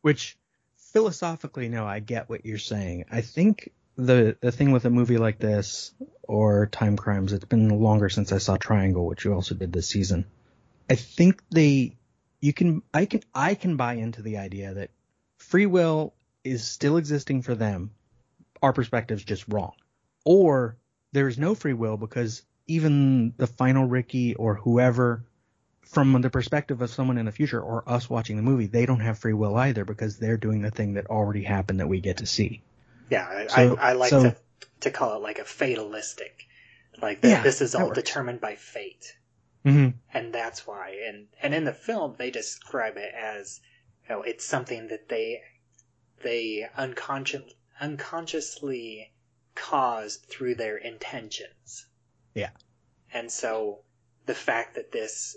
Which 0.00 0.38
philosophically, 0.74 1.68
no, 1.68 1.86
I 1.86 2.00
get 2.00 2.30
what 2.30 2.46
you're 2.46 2.56
saying. 2.56 3.04
I 3.10 3.20
think 3.20 3.70
the 3.98 4.36
the 4.40 4.52
thing 4.52 4.70
with 4.70 4.84
a 4.84 4.90
movie 4.90 5.18
like 5.18 5.40
this 5.40 5.92
or 6.22 6.66
Time 6.66 6.96
Crimes, 6.96 7.32
it's 7.32 7.44
been 7.44 7.68
longer 7.68 8.08
since 8.08 8.32
I 8.32 8.38
saw 8.38 8.56
Triangle, 8.56 9.04
which 9.06 9.24
you 9.24 9.34
also 9.34 9.56
did 9.56 9.72
this 9.72 9.88
season. 9.88 10.24
I 10.88 10.94
think 10.94 11.42
they 11.50 11.96
you 12.40 12.52
can 12.52 12.82
I 12.94 13.06
can 13.06 13.22
I 13.34 13.54
can 13.54 13.76
buy 13.76 13.94
into 13.94 14.22
the 14.22 14.38
idea 14.38 14.74
that 14.74 14.90
free 15.36 15.66
will 15.66 16.14
is 16.44 16.64
still 16.64 16.96
existing 16.96 17.42
for 17.42 17.56
them. 17.56 17.90
Our 18.62 18.72
perspective's 18.72 19.24
just 19.24 19.44
wrong. 19.48 19.72
Or 20.24 20.76
there 21.12 21.26
is 21.26 21.36
no 21.36 21.56
free 21.56 21.72
will 21.72 21.96
because 21.96 22.42
even 22.68 23.34
the 23.36 23.46
final 23.48 23.84
Ricky 23.84 24.34
or 24.36 24.54
whoever 24.54 25.24
from 25.82 26.20
the 26.20 26.30
perspective 26.30 26.82
of 26.82 26.90
someone 26.90 27.18
in 27.18 27.26
the 27.26 27.32
future 27.32 27.60
or 27.60 27.82
us 27.88 28.08
watching 28.08 28.36
the 28.36 28.42
movie, 28.42 28.66
they 28.66 28.86
don't 28.86 29.00
have 29.00 29.18
free 29.18 29.32
will 29.32 29.56
either 29.56 29.84
because 29.84 30.18
they're 30.18 30.36
doing 30.36 30.60
the 30.60 30.70
thing 30.70 30.94
that 30.94 31.06
already 31.06 31.42
happened 31.42 31.80
that 31.80 31.88
we 31.88 32.00
get 32.00 32.18
to 32.18 32.26
see. 32.26 32.62
Yeah, 33.10 33.26
I, 33.26 33.46
So- 33.46 33.76
I, 33.76 33.90
I 33.90 33.92
like 33.92 34.10
so- 34.10 34.22
to 34.22 34.36
to 34.80 34.90
call 34.92 35.16
it 35.16 35.22
like 35.22 35.38
a 35.40 35.44
fatalistic, 35.44 36.46
like 37.02 37.20
that. 37.22 37.28
Yeah, 37.28 37.42
this 37.42 37.60
is 37.60 37.74
all 37.74 37.90
determined 37.90 38.40
by 38.40 38.54
fate, 38.54 39.16
Mm-hmm. 39.64 39.98
and 40.14 40.32
that's 40.32 40.66
why. 40.66 40.96
And 41.08 41.26
and 41.42 41.52
in 41.54 41.64
the 41.64 41.72
film, 41.72 42.14
they 42.18 42.30
describe 42.30 42.96
it 42.96 43.12
as, 43.14 43.60
you 44.08 44.14
know, 44.14 44.22
it's 44.22 44.44
something 44.44 44.88
that 44.88 45.08
they 45.08 45.40
they 46.22 46.68
unconscious 46.76 47.42
unconsciously 47.80 49.12
caused 49.54 50.26
through 50.26 50.54
their 50.54 50.76
intentions. 50.76 51.86
Yeah. 52.34 52.50
And 53.12 53.30
so 53.30 53.80
the 54.26 54.34
fact 54.34 54.74
that 54.76 54.92
this 54.92 55.36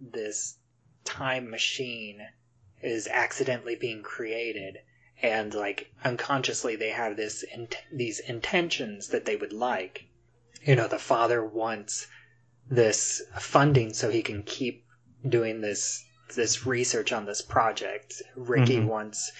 this 0.00 0.56
time 1.04 1.50
machine 1.50 2.20
is 2.82 3.06
accidentally 3.06 3.76
being 3.76 4.02
created 4.02 4.78
and 5.22 5.52
like 5.54 5.92
unconsciously 6.04 6.76
they 6.76 6.90
have 6.90 7.16
this 7.16 7.42
in- 7.42 7.68
these 7.92 8.20
intentions 8.20 9.08
that 9.08 9.24
they 9.24 9.36
would 9.36 9.52
like. 9.52 10.04
You 10.62 10.76
know 10.76 10.88
the 10.88 10.98
father 10.98 11.44
wants 11.44 12.06
this 12.68 13.22
funding 13.38 13.92
so 13.94 14.10
he 14.10 14.22
can 14.22 14.42
keep 14.42 14.84
doing 15.28 15.60
this 15.60 16.04
this 16.36 16.64
research 16.66 17.12
on 17.12 17.26
this 17.26 17.42
project. 17.42 18.22
Ricky 18.36 18.76
Mhm. 18.78 18.86
wants 18.86 19.32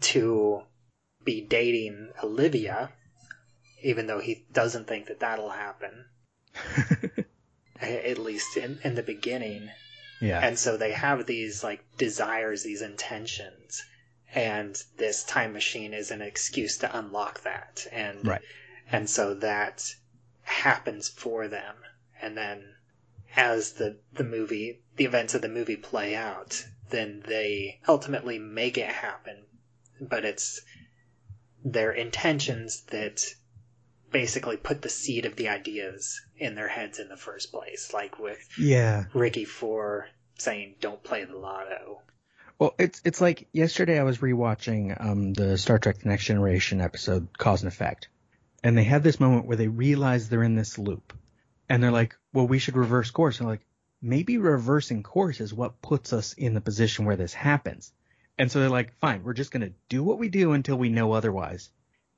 to 0.00 0.62
be 1.24 1.40
dating 1.42 2.10
olivia 2.24 2.92
even 3.82 4.06
though 4.06 4.20
he 4.20 4.44
doesn't 4.52 4.86
think 4.86 5.06
that 5.06 5.20
that'll 5.20 5.50
happen. 5.50 6.04
At 7.80 8.18
least 8.18 8.56
in, 8.58 8.78
in 8.84 8.94
the 8.94 9.02
beginning. 9.02 9.70
Yeah. 10.20 10.40
and 10.46 10.58
so 10.58 10.76
they 10.76 10.92
have 10.92 11.24
these 11.24 11.64
like 11.64 11.82
desires 11.96 12.62
these 12.62 12.82
intentions 12.82 13.82
and 14.34 14.82
this 14.96 15.24
time 15.24 15.52
machine 15.52 15.92
is 15.92 16.10
an 16.10 16.22
excuse 16.22 16.78
to 16.78 16.98
unlock 16.98 17.42
that 17.42 17.86
and 17.92 18.26
Right. 18.26 18.42
and 18.90 19.08
so 19.10 19.34
that 19.34 19.82
happens 20.42 21.08
for 21.08 21.48
them 21.48 21.76
and 22.20 22.36
then 22.36 22.74
as 23.36 23.72
the 23.74 23.98
the 24.12 24.24
movie 24.24 24.82
the 24.96 25.04
events 25.04 25.34
of 25.34 25.42
the 25.42 25.48
movie 25.48 25.76
play 25.76 26.14
out 26.14 26.64
then 26.90 27.22
they 27.26 27.80
ultimately 27.88 28.38
make 28.38 28.76
it 28.78 28.86
happen 28.88 29.44
but 30.00 30.24
it's 30.24 30.60
their 31.64 31.92
intentions 31.92 32.82
that 32.86 33.22
basically 34.10 34.56
put 34.56 34.82
the 34.82 34.88
seed 34.88 35.24
of 35.24 35.36
the 35.36 35.48
ideas 35.48 36.20
in 36.36 36.54
their 36.56 36.68
heads 36.68 36.98
in 36.98 37.08
the 37.08 37.16
first 37.16 37.52
place 37.52 37.92
like 37.94 38.18
with 38.18 38.38
yeah. 38.58 39.04
Ricky 39.14 39.44
for 39.44 40.08
saying 40.36 40.74
don't 40.80 41.02
play 41.04 41.24
the 41.24 41.36
lotto. 41.36 42.02
Well, 42.60 42.74
it's 42.78 43.00
it's 43.06 43.22
like 43.22 43.48
yesterday 43.54 43.98
I 43.98 44.02
was 44.02 44.18
rewatching 44.18 44.94
um 45.02 45.32
the 45.32 45.56
Star 45.56 45.78
Trek: 45.78 45.98
The 45.98 46.10
Next 46.10 46.26
Generation 46.26 46.82
episode 46.82 47.28
Cause 47.38 47.62
and 47.62 47.72
Effect, 47.72 48.08
and 48.62 48.76
they 48.76 48.84
have 48.84 49.02
this 49.02 49.18
moment 49.18 49.46
where 49.46 49.56
they 49.56 49.68
realize 49.68 50.28
they're 50.28 50.42
in 50.42 50.56
this 50.56 50.78
loop, 50.78 51.14
and 51.70 51.82
they're 51.82 51.90
like, 51.90 52.16
"Well, 52.34 52.46
we 52.46 52.58
should 52.58 52.76
reverse 52.76 53.10
course." 53.10 53.40
And 53.40 53.48
like, 53.48 53.64
maybe 54.02 54.36
reversing 54.36 55.02
course 55.02 55.40
is 55.40 55.54
what 55.54 55.80
puts 55.80 56.12
us 56.12 56.34
in 56.34 56.52
the 56.52 56.60
position 56.60 57.06
where 57.06 57.16
this 57.16 57.32
happens. 57.32 57.94
And 58.36 58.52
so 58.52 58.60
they're 58.60 58.68
like, 58.68 58.92
"Fine, 58.98 59.24
we're 59.24 59.32
just 59.32 59.52
gonna 59.52 59.72
do 59.88 60.04
what 60.04 60.18
we 60.18 60.28
do 60.28 60.52
until 60.52 60.76
we 60.76 60.90
know 60.90 61.12
otherwise." 61.12 61.70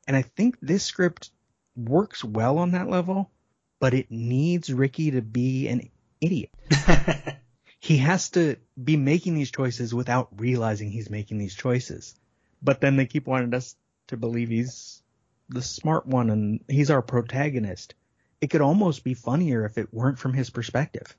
And 0.09 0.17
I 0.17 0.23
think 0.23 0.57
this 0.61 0.83
script 0.83 1.31
works 1.77 2.25
well 2.25 2.59
on 2.59 2.73
that 2.73 2.89
level, 2.89 3.31
but 3.79 3.95
it 3.95 4.11
needs 4.11 4.73
Ricky 4.73 5.13
to 5.13 5.23
be 5.23 5.69
an 5.69 5.89
idiot 6.21 6.51
he 7.83 7.97
has 7.99 8.29
to 8.31 8.57
be 8.83 8.97
making 8.97 9.35
these 9.35 9.51
choices 9.51 9.93
without 9.93 10.29
realizing 10.41 10.89
he's 10.93 11.11
making 11.11 11.39
these 11.39 11.55
choices. 11.55 12.15
But 12.63 12.81
then 12.81 12.95
they 12.97 13.07
keep 13.07 13.27
wanting 13.27 13.53
us 13.55 13.75
to 14.07 14.17
believe 14.17 14.51
he's 14.51 15.03
the 15.49 15.63
smart 15.63 16.07
one 16.07 16.31
and 16.31 16.61
he's 16.69 16.93
our 16.93 17.03
protagonist. 17.03 17.97
It 18.41 18.51
could 18.51 18.61
almost 18.61 19.03
be 19.03 19.15
funnier 19.15 19.65
if 19.65 19.79
it 19.79 19.93
weren't 19.93 20.21
from 20.21 20.33
his 20.33 20.49
perspective. 20.49 21.17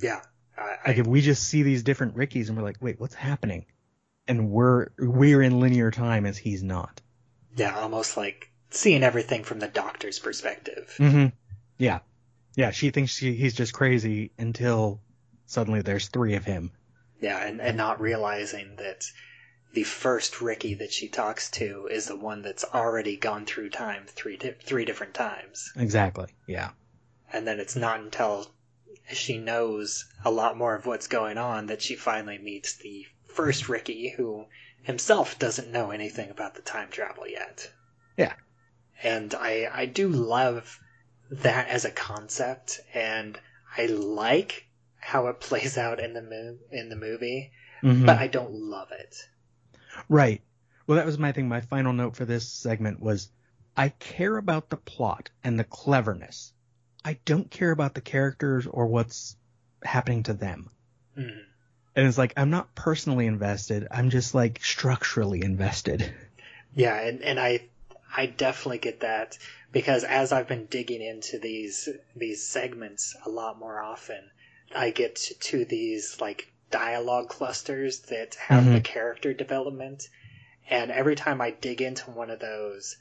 yeah. 0.00 0.20
I, 0.56 0.76
Like 0.86 0.98
if 0.98 1.06
we 1.08 1.20
just 1.20 1.42
see 1.42 1.64
these 1.64 1.82
different 1.82 2.14
Rickies 2.14 2.48
and 2.48 2.56
we're 2.56 2.62
like, 2.64 2.76
wait, 2.80 3.00
what's 3.00 3.16
happening? 3.16 3.66
And 4.28 4.50
we're 4.52 4.90
we're 4.96 5.42
in 5.42 5.58
linear 5.58 5.90
time 5.90 6.26
as 6.26 6.38
he's 6.38 6.62
not. 6.62 7.00
yeah, 7.56 7.76
almost 7.76 8.16
like 8.16 8.52
seeing 8.70 9.02
everything 9.02 9.42
from 9.42 9.58
the 9.58 9.66
doctor's 9.66 10.20
perspective. 10.20 10.94
Mm-hmm. 10.98 11.26
Yeah, 11.76 11.98
yeah. 12.54 12.70
She 12.70 12.90
thinks 12.90 13.10
she, 13.10 13.34
he's 13.34 13.54
just 13.54 13.72
crazy 13.72 14.30
until 14.38 15.00
suddenly 15.46 15.82
there's 15.82 16.08
three 16.08 16.34
of 16.34 16.44
him. 16.44 16.72
Yeah, 17.20 17.44
and, 17.44 17.60
and 17.60 17.76
not 17.76 18.00
realizing 18.00 18.76
that 18.76 19.04
the 19.72 19.84
first 19.84 20.40
Ricky 20.40 20.74
that 20.74 20.92
she 20.92 21.08
talks 21.08 21.50
to 21.52 21.88
is 21.90 22.06
the 22.06 22.16
one 22.16 22.42
that's 22.42 22.64
already 22.64 23.16
gone 23.16 23.44
through 23.44 23.70
time 23.70 24.06
three 24.06 24.36
di- 24.36 24.52
three 24.62 24.84
different 24.84 25.14
times. 25.14 25.72
Exactly. 25.76 26.28
Yeah. 26.46 26.70
And 27.32 27.46
then 27.46 27.58
it's 27.58 27.74
not 27.74 28.00
until 28.00 28.46
she 29.12 29.38
knows 29.38 30.06
a 30.24 30.30
lot 30.30 30.56
more 30.56 30.74
of 30.74 30.86
what's 30.86 31.08
going 31.08 31.36
on 31.38 31.66
that 31.66 31.82
she 31.82 31.96
finally 31.96 32.38
meets 32.38 32.76
the 32.76 33.06
first 33.26 33.68
Ricky 33.68 34.10
who 34.10 34.46
himself 34.82 35.38
doesn't 35.38 35.72
know 35.72 35.90
anything 35.90 36.30
about 36.30 36.54
the 36.54 36.62
time 36.62 36.90
travel 36.90 37.26
yet. 37.26 37.70
Yeah. 38.16 38.34
And 39.02 39.34
I 39.34 39.68
I 39.72 39.86
do 39.86 40.08
love 40.08 40.78
that 41.30 41.68
as 41.68 41.84
a 41.84 41.90
concept 41.90 42.80
and 42.94 43.38
I 43.76 43.86
like 43.86 44.66
how 45.04 45.26
it 45.26 45.38
plays 45.40 45.76
out 45.76 46.00
in 46.00 46.14
the 46.14 46.22
mo- 46.22 46.58
in 46.70 46.88
the 46.88 46.96
movie, 46.96 47.52
Mhm. 47.82 48.06
but 48.06 48.18
I 48.18 48.26
don't 48.26 48.52
love 48.54 48.90
it. 48.90 49.28
Right. 50.08 50.40
Well, 50.86 50.96
that 50.96 51.06
was 51.06 51.18
my 51.18 51.32
thing. 51.32 51.46
My 51.48 51.60
final 51.60 51.92
note 51.92 52.16
for 52.16 52.24
this 52.24 52.48
segment 52.48 53.00
was 53.00 53.28
I 53.76 53.90
care 53.90 54.36
about 54.36 54.70
the 54.70 54.76
plot 54.78 55.30
and 55.42 55.58
the 55.58 55.64
cleverness. 55.64 56.52
I 57.04 57.18
don't 57.24 57.50
care 57.50 57.70
about 57.70 57.94
the 57.94 58.00
characters 58.00 58.66
or 58.66 58.86
what's 58.86 59.36
happening 59.82 60.22
to 60.24 60.32
them. 60.32 60.70
Mm. 61.16 61.44
And 61.96 62.06
it's 62.06 62.18
like, 62.18 62.32
I'm 62.36 62.50
not 62.50 62.74
personally 62.74 63.26
invested. 63.26 63.86
I'm 63.90 64.10
just 64.10 64.34
like 64.34 64.64
structurally 64.64 65.42
invested. 65.42 66.12
Yeah, 66.74 66.98
and, 66.98 67.22
and 67.22 67.38
I 67.38 67.68
I 68.16 68.26
definitely 68.26 68.78
get 68.78 69.00
that 69.00 69.38
because 69.70 70.02
as 70.04 70.32
I've 70.32 70.48
been 70.48 70.66
digging 70.66 71.02
into 71.02 71.38
these 71.38 71.88
these 72.16 72.46
segments 72.46 73.16
a 73.24 73.28
lot 73.28 73.58
more 73.58 73.80
often, 73.80 74.30
I 74.74 74.90
get 74.90 75.16
to 75.16 75.64
these 75.64 76.20
like 76.20 76.52
dialogue 76.70 77.28
clusters 77.28 78.00
that 78.00 78.34
have 78.34 78.64
the 78.64 78.72
mm-hmm. 78.72 78.80
character 78.80 79.32
development, 79.32 80.08
and 80.68 80.90
every 80.90 81.14
time 81.14 81.40
I 81.40 81.50
dig 81.52 81.80
into 81.80 82.10
one 82.10 82.30
of 82.30 82.40
those, 82.40 82.96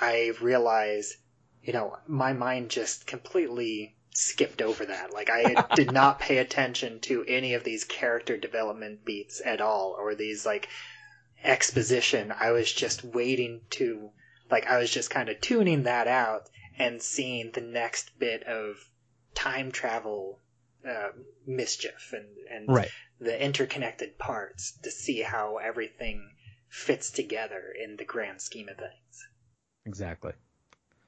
I 0.00 0.32
realize, 0.40 1.16
you 1.62 1.72
know, 1.72 1.96
my 2.06 2.32
mind 2.32 2.70
just 2.70 3.06
completely 3.06 3.96
skipped 4.12 4.60
over 4.60 4.86
that. 4.86 5.12
Like 5.12 5.30
I 5.30 5.64
did 5.74 5.92
not 5.92 6.20
pay 6.20 6.38
attention 6.38 7.00
to 7.00 7.24
any 7.26 7.54
of 7.54 7.64
these 7.64 7.84
character 7.84 8.36
development 8.36 9.04
beats 9.04 9.40
at 9.44 9.60
all, 9.60 9.96
or 9.98 10.14
these 10.14 10.44
like 10.44 10.68
exposition. 11.42 12.32
I 12.38 12.50
was 12.50 12.72
just 12.72 13.04
waiting 13.04 13.60
to, 13.70 14.10
like, 14.50 14.66
I 14.66 14.78
was 14.78 14.90
just 14.90 15.10
kind 15.10 15.28
of 15.28 15.40
tuning 15.40 15.84
that 15.84 16.08
out 16.08 16.48
and 16.78 17.00
seeing 17.02 17.52
the 17.52 17.60
next 17.60 18.18
bit 18.18 18.42
of 18.44 18.76
time 19.34 19.70
travel 19.70 20.40
uh, 20.88 21.08
mischief 21.46 22.12
and, 22.12 22.26
and 22.50 22.68
Right. 22.68 22.90
the 23.20 23.42
interconnected 23.42 24.18
parts 24.18 24.78
to 24.82 24.90
see 24.90 25.20
how 25.20 25.56
everything 25.58 26.30
fits 26.68 27.10
together 27.10 27.72
in 27.82 27.96
the 27.96 28.04
grand 28.04 28.40
scheme 28.40 28.68
of 28.68 28.76
things. 28.76 29.28
Exactly. 29.86 30.32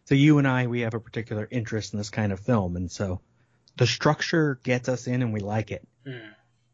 So 0.05 0.15
you 0.15 0.39
and 0.39 0.47
I, 0.47 0.67
we 0.67 0.81
have 0.83 0.95
a 0.95 1.01
particular 1.01 1.49
interest 1.51 1.93
in 1.93 1.99
this 1.99 2.11
kind 2.11 2.33
of 2.33 2.41
film. 2.41 2.77
And 2.77 2.91
so 2.91 3.21
the 3.77 3.87
structure 3.87 4.61
gets 4.62 4.89
us 4.89 5.07
in 5.07 5.23
and 5.23 5.33
we 5.33 5.41
like 5.41 5.73
it. 5.73 5.87
Mm. 6.07 6.31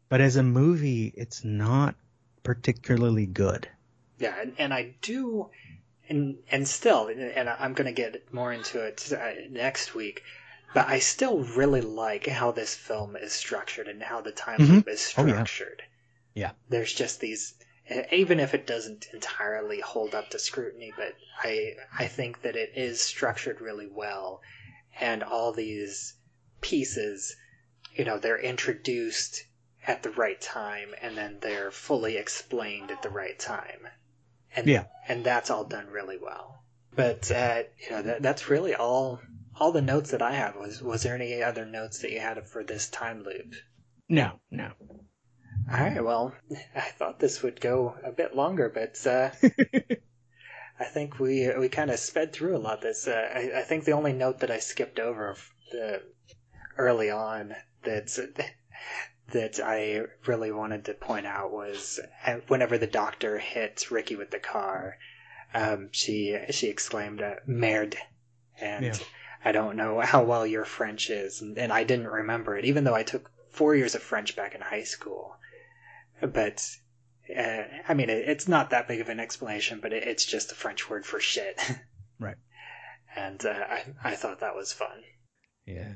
But 0.09 0.21
as 0.21 0.35
a 0.35 0.43
movie, 0.43 1.11
it's 1.15 1.43
not 1.43 1.95
particularly 2.43 3.25
good. 3.25 3.67
Yeah, 4.19 4.35
and, 4.39 4.53
and 4.59 4.73
I 4.73 4.93
do, 5.01 5.49
and 6.07 6.37
and 6.51 6.67
still, 6.67 7.07
and 7.07 7.49
I'm 7.49 7.73
going 7.73 7.87
to 7.87 7.99
get 7.99 8.31
more 8.31 8.53
into 8.53 8.79
it 8.85 9.11
uh, 9.11 9.31
next 9.49 9.95
week, 9.95 10.21
but 10.73 10.87
I 10.87 10.99
still 10.99 11.39
really 11.39 11.81
like 11.81 12.27
how 12.27 12.51
this 12.51 12.75
film 12.75 13.15
is 13.15 13.33
structured 13.33 13.87
and 13.87 14.01
how 14.03 14.21
the 14.21 14.31
time 14.31 14.59
Mhm. 14.59 14.69
loop 14.69 14.87
is 14.87 15.13
Oh, 15.17 15.25
yeah. 15.25 15.33
structured. 15.33 15.83
Yeah. 16.33 16.51
There's 16.69 16.93
just 16.93 17.19
these, 17.19 17.53
even 18.11 18.39
if 18.39 18.53
it 18.53 18.65
doesn't 18.65 19.07
entirely 19.13 19.79
hold 19.81 20.15
up 20.15 20.29
to 20.31 20.39
scrutiny, 20.39 20.91
but 20.95 21.15
I 21.43 21.75
I 21.97 22.07
think 22.07 22.41
that 22.41 22.55
it 22.55 22.71
is 22.75 23.01
structured 23.01 23.61
really 23.61 23.87
well, 23.87 24.41
and 24.99 25.23
all 25.23 25.51
these 25.51 26.15
pieces, 26.61 27.35
you 27.93 28.05
know, 28.05 28.17
they're 28.17 28.39
introduced 28.39 29.45
at 29.85 30.01
the 30.01 30.11
right 30.11 30.39
time 30.39 30.95
and 31.01 31.17
then 31.17 31.39
they're 31.41 31.71
fully 31.71 32.15
explained 32.17 32.89
at 32.89 33.01
the 33.01 33.09
right 33.09 33.37
time. 33.37 33.87
And 34.55 34.67
Yeah. 34.67 34.85
and 35.07 35.23
that's 35.25 35.49
all 35.49 35.65
done 35.65 35.87
really 35.87 36.17
well. 36.17 36.63
But 36.95 37.29
uh, 37.31 37.63
you 37.79 37.89
know 37.89 38.01
that, 38.03 38.21
that's 38.21 38.49
really 38.49 38.75
all 38.75 39.19
all 39.59 39.71
the 39.71 39.81
notes 39.81 40.11
that 40.11 40.21
I 40.21 40.33
have. 40.33 40.55
Was 40.55 40.81
was 40.81 41.03
there 41.03 41.15
any 41.15 41.41
other 41.43 41.65
notes 41.65 41.99
that 41.99 42.11
you 42.11 42.19
had 42.19 42.47
for 42.47 42.63
this 42.63 42.89
time 42.89 43.23
loop? 43.23 43.55
No, 44.09 44.39
no. 44.51 44.71
All 45.71 45.79
right, 45.79 46.03
well, 46.03 46.33
I 46.75 46.81
thought 46.81 47.19
this 47.19 47.41
would 47.41 47.61
go 47.61 47.95
a 48.03 48.11
bit 48.11 48.35
longer, 48.35 48.69
but 48.69 49.05
uh, 49.07 49.31
I 50.79 50.85
think 50.85 51.19
we 51.19 51.49
we 51.57 51.69
kind 51.69 51.91
of 51.91 51.99
sped 51.99 52.33
through 52.33 52.57
a 52.57 52.59
lot. 52.59 52.81
This 52.81 53.07
uh, 53.07 53.29
I, 53.33 53.59
I 53.59 53.61
think 53.61 53.85
the 53.85 53.93
only 53.93 54.13
note 54.13 54.39
that 54.39 54.51
I 54.51 54.59
skipped 54.59 54.99
over 54.99 55.35
the, 55.71 56.01
early 56.77 57.09
on 57.09 57.55
that 57.83 58.17
that 59.31 59.59
I 59.63 60.01
really 60.25 60.51
wanted 60.51 60.85
to 60.85 60.93
point 60.93 61.25
out 61.25 61.51
was 61.51 61.99
uh, 62.25 62.37
whenever 62.47 62.77
the 62.77 62.87
doctor 62.87 63.37
hit 63.37 63.89
Ricky 63.89 64.15
with 64.15 64.31
the 64.31 64.39
car, 64.39 64.97
um, 65.53 65.89
she 65.91 66.37
she 66.49 66.67
exclaimed 66.67 67.21
uh, 67.21 67.35
"merde," 67.45 67.97
and 68.59 68.85
Yeah. 68.85 68.95
I 69.43 69.51
don't 69.51 69.75
know 69.75 69.99
how 70.01 70.23
well 70.23 70.45
your 70.45 70.65
French 70.65 71.09
is, 71.09 71.41
and, 71.41 71.57
and 71.57 71.71
I 71.71 71.83
didn't 71.83 72.07
remember 72.07 72.57
it, 72.57 72.65
even 72.65 72.83
though 72.83 72.95
I 72.95 73.03
took 73.03 73.31
four 73.51 73.75
years 73.75 73.95
of 73.95 74.01
French 74.01 74.35
back 74.35 74.55
in 74.55 74.61
high 74.61 74.83
school. 74.83 75.35
But 76.21 76.67
uh, 77.35 77.63
I 77.87 77.93
mean, 77.93 78.09
it, 78.09 78.29
it's 78.29 78.47
not 78.47 78.71
that 78.71 78.87
big 78.87 79.01
of 79.01 79.09
an 79.09 79.19
explanation, 79.19 79.79
but 79.81 79.93
it, 79.93 80.03
it's 80.03 80.25
just 80.25 80.51
a 80.51 80.55
French 80.55 80.89
word 80.89 81.05
for 81.05 81.19
shit. 81.19 81.59
Right. 82.19 82.37
And 83.17 83.43
uh, 83.45 83.49
I 83.49 83.83
I 84.03 84.15
thought 84.15 84.39
that 84.39 84.55
was 84.55 84.71
fun. 84.71 85.03
Yeah. 85.65 85.93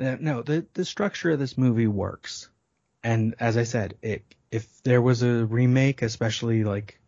Uh, 0.00 0.16
no, 0.18 0.42
the 0.42 0.66
the 0.74 0.84
structure 0.84 1.30
of 1.30 1.38
this 1.38 1.56
movie 1.56 1.86
works, 1.86 2.48
and 3.04 3.34
as 3.38 3.56
I 3.56 3.64
said, 3.64 3.94
it 4.02 4.24
if 4.50 4.82
there 4.82 5.02
was 5.02 5.22
a 5.22 5.44
remake, 5.44 6.02
especially 6.02 6.64
like 6.64 6.98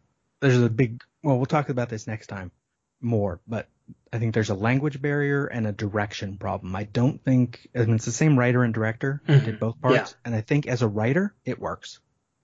there's 0.41 0.61
a 0.61 0.71
big 0.71 1.03
well, 1.25 1.39
we'll 1.39 1.47
talk 1.47 1.71
about 1.71 1.89
this 1.89 2.07
next 2.07 2.29
time 2.29 2.53
more, 3.01 3.41
but 3.49 3.69
I 4.13 4.19
think 4.19 4.35
there's 4.35 4.51
a 4.51 4.55
language 4.55 5.01
barrier 5.01 5.47
and 5.47 5.67
a 5.67 5.73
direction 5.73 6.37
problem. 6.39 6.75
I 6.77 6.85
don't 6.85 7.23
think 7.25 7.69
I 7.75 7.81
mean 7.81 7.95
it's 7.97 8.05
the 8.05 8.13
same 8.13 8.39
writer 8.39 8.63
and 8.65 8.75
director 8.75 9.23
who 9.27 9.35
Mhm. 9.35 9.45
did 9.45 9.61
both 9.61 9.81
parts, 9.81 9.95
Yeah. 10.13 10.17
and 10.27 10.35
I 10.35 10.41
think 10.43 10.67
as 10.67 10.83
a 10.83 10.89
writer 10.89 11.35
it 11.45 11.59
works. 11.59 12.01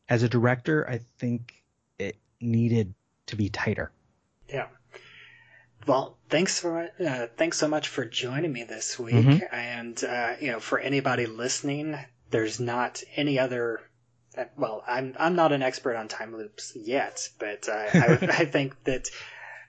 As 0.08 0.22
a 0.22 0.28
director, 0.28 0.88
I 0.88 1.00
think 1.18 1.62
it 1.98 2.16
needed 2.40 2.94
to 3.26 3.36
be 3.36 3.48
tighter. 3.50 3.90
Yeah. 4.48 4.68
Well, 5.86 6.16
thanks 6.28 6.58
for 6.58 6.88
uh, 7.00 7.26
thanks 7.36 7.56
so 7.58 7.68
much 7.68 7.88
for 7.88 8.04
joining 8.04 8.52
me 8.52 8.64
this 8.64 8.98
week. 8.98 9.14
Mhm. 9.14 9.48
And 9.52 10.04
uh, 10.04 10.36
you 10.40 10.52
know, 10.52 10.60
for 10.60 10.78
anybody 10.78 11.26
listening, 11.26 11.96
there's 12.30 12.60
not 12.60 13.02
any 13.16 13.38
other. 13.38 13.80
uh, 14.36 14.44
Well, 14.56 14.82
I'm 14.86 15.14
I'm 15.18 15.34
not 15.36 15.52
an 15.52 15.62
expert 15.62 15.96
on 15.96 16.08
time 16.08 16.36
loops 16.36 16.72
yet, 16.76 17.28
but 17.38 17.68
uh, 17.68 17.72
I, 17.94 18.18
I 18.42 18.44
think 18.44 18.74
that 18.84 19.08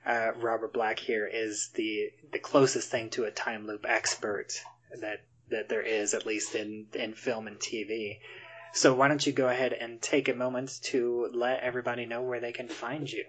uh, 0.05 0.31
Robert 0.37 0.73
Black 0.73 0.99
here 0.99 1.27
is 1.27 1.69
the 1.75 2.11
the 2.31 2.39
closest 2.39 2.89
thing 2.89 3.09
to 3.11 3.25
a 3.25 3.31
time 3.31 3.67
loop 3.67 3.85
expert 3.87 4.53
that 5.01 5.21
that 5.49 5.69
there 5.69 5.81
is, 5.81 6.13
at 6.13 6.25
least 6.25 6.55
in 6.55 6.87
in 6.93 7.13
film 7.13 7.47
and 7.47 7.57
TV. 7.57 8.19
So 8.71 8.93
why 8.93 9.07
don't 9.07 9.25
you 9.25 9.33
go 9.33 9.49
ahead 9.49 9.73
and 9.73 10.01
take 10.01 10.29
a 10.29 10.35
moment 10.35 10.79
to 10.83 11.29
let 11.33 11.61
everybody 11.61 12.05
know 12.05 12.21
where 12.21 12.39
they 12.39 12.51
can 12.51 12.67
find 12.67 13.11
you? 13.11 13.25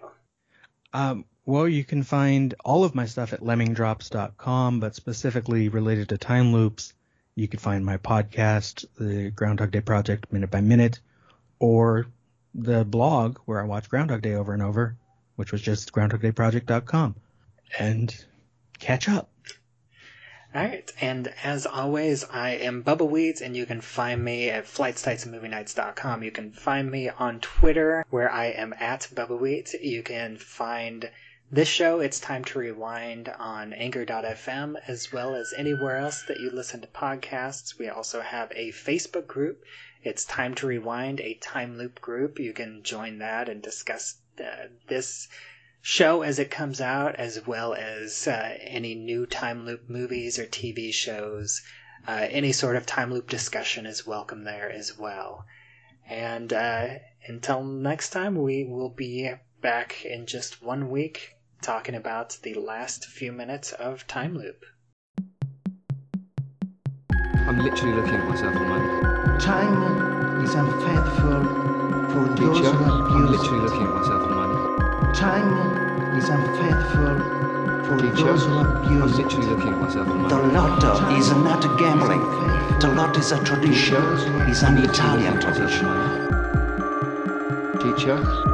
Um, 0.92 1.24
well, 1.46 1.66
you 1.66 1.84
can 1.84 2.02
find 2.02 2.54
all 2.64 2.84
of 2.84 2.94
my 2.94 3.06
stuff 3.06 3.32
at 3.32 3.40
lemmingdrops.com, 3.40 4.80
but 4.80 4.94
specifically 4.94 5.68
related 5.68 6.10
to 6.10 6.18
time 6.18 6.52
loops, 6.52 6.92
you 7.34 7.48
can 7.48 7.58
find 7.58 7.86
my 7.86 7.96
podcast, 7.96 8.84
the 8.98 9.30
Groundhog 9.30 9.70
Day 9.70 9.80
Project 9.80 10.32
Minute 10.32 10.50
by 10.50 10.60
Minute, 10.60 11.00
or 11.58 12.06
the 12.54 12.84
blog 12.84 13.38
where 13.46 13.60
I 13.60 13.64
watch 13.64 13.88
Groundhog 13.88 14.22
Day 14.22 14.34
over 14.34 14.52
and 14.52 14.62
over, 14.62 14.96
which 15.40 15.52
was 15.52 15.62
just 15.62 15.90
groundhogdayproject.com. 15.94 17.14
And 17.78 18.24
catch 18.78 19.08
up. 19.08 19.30
All 20.54 20.60
right, 20.60 20.92
and 21.00 21.32
as 21.42 21.64
always, 21.64 22.24
I 22.24 22.50
am 22.50 22.84
Bubba 22.84 23.08
Weeds, 23.08 23.40
and 23.40 23.56
you 23.56 23.64
can 23.64 23.80
find 23.80 24.22
me 24.22 24.50
at 24.50 24.66
flightstightsandmovienights.com. 24.66 26.22
You 26.22 26.30
can 26.30 26.52
find 26.52 26.90
me 26.90 27.08
on 27.08 27.40
Twitter, 27.40 28.04
where 28.10 28.30
I 28.30 28.48
am 28.48 28.74
at 28.78 29.08
Bubba 29.14 29.40
Weeds. 29.40 29.74
You 29.80 30.02
can 30.02 30.36
find 30.36 31.10
this 31.50 31.68
show, 31.68 32.00
It's 32.00 32.20
Time 32.20 32.44
to 32.44 32.58
Rewind, 32.58 33.30
on 33.30 33.72
Anchor.fm, 33.72 34.76
as 34.86 35.10
well 35.10 35.34
as 35.34 35.54
anywhere 35.56 35.96
else 35.96 36.22
that 36.28 36.38
you 36.38 36.50
listen 36.50 36.82
to 36.82 36.86
podcasts. 36.86 37.78
We 37.78 37.88
also 37.88 38.20
have 38.20 38.52
a 38.54 38.72
Facebook 38.72 39.26
group. 39.26 39.64
It's 40.02 40.26
Time 40.26 40.54
to 40.56 40.66
Rewind, 40.66 41.20
a 41.20 41.34
time 41.34 41.78
loop 41.78 42.00
group. 42.00 42.38
You 42.38 42.52
can 42.52 42.82
join 42.82 43.18
that 43.20 43.48
and 43.48 43.62
discuss 43.62 44.16
this 44.88 45.28
show 45.82 46.22
as 46.22 46.38
it 46.38 46.50
comes 46.50 46.80
out, 46.80 47.16
as 47.16 47.46
well 47.46 47.74
as 47.74 48.26
uh, 48.28 48.56
any 48.60 48.94
new 48.94 49.26
time 49.26 49.64
loop 49.64 49.88
movies 49.88 50.38
or 50.38 50.46
TV 50.46 50.92
shows. 50.92 51.62
Uh, 52.06 52.26
any 52.30 52.52
sort 52.52 52.76
of 52.76 52.86
time 52.86 53.12
loop 53.12 53.28
discussion 53.28 53.86
is 53.86 54.06
welcome 54.06 54.44
there 54.44 54.70
as 54.70 54.96
well. 54.98 55.44
And 56.08 56.52
uh, 56.52 56.88
until 57.26 57.62
next 57.62 58.10
time, 58.10 58.42
we 58.42 58.64
will 58.64 58.88
be 58.88 59.30
back 59.60 60.04
in 60.04 60.26
just 60.26 60.62
one 60.62 60.90
week 60.90 61.36
talking 61.62 61.94
about 61.94 62.38
the 62.42 62.54
last 62.54 63.04
few 63.04 63.32
minutes 63.32 63.72
of 63.72 64.06
Time 64.06 64.36
Loop. 64.36 64.64
I'm 67.46 67.58
literally 67.58 67.94
looking 67.94 68.14
at 68.14 68.28
myself 68.28 68.56
on 68.56 68.68
my 68.68 69.38
Time 69.38 70.42
is 70.42 70.54
unfaithful 70.54 71.44
for 72.12 72.28
those 72.34 72.56
teacher. 72.58 72.70
who 72.72 72.84
I'm 72.84 73.24
abuse 73.24 73.40
literally 73.40 73.62
looking 73.64 73.82
at 73.82 73.94
myself 73.94 74.22
on 74.22 74.29
my 74.29 74.29
Time 75.14 76.16
is 76.16 76.28
unfaithful 76.28 77.18
for 77.84 77.98
teacher. 78.00 78.24
those 78.24 78.44
who 78.44 78.58
I'm 78.58 78.76
abuse 78.76 79.18
literally 79.18 79.46
looking 79.48 79.72
at 79.74 79.80
myself 79.80 80.06
The 80.06 80.38
lotto 80.38 81.16
is 81.16 81.30
not 81.32 81.62
gambling. 81.78 82.20
The 82.78 82.92
lotto 82.94 83.18
is 83.18 83.32
a 83.32 83.42
tradition. 83.44 84.02
It's 84.48 84.62
an 84.62 84.78
Italian 84.78 85.40
tradition. 85.40 85.88
Teacher. 87.80 88.49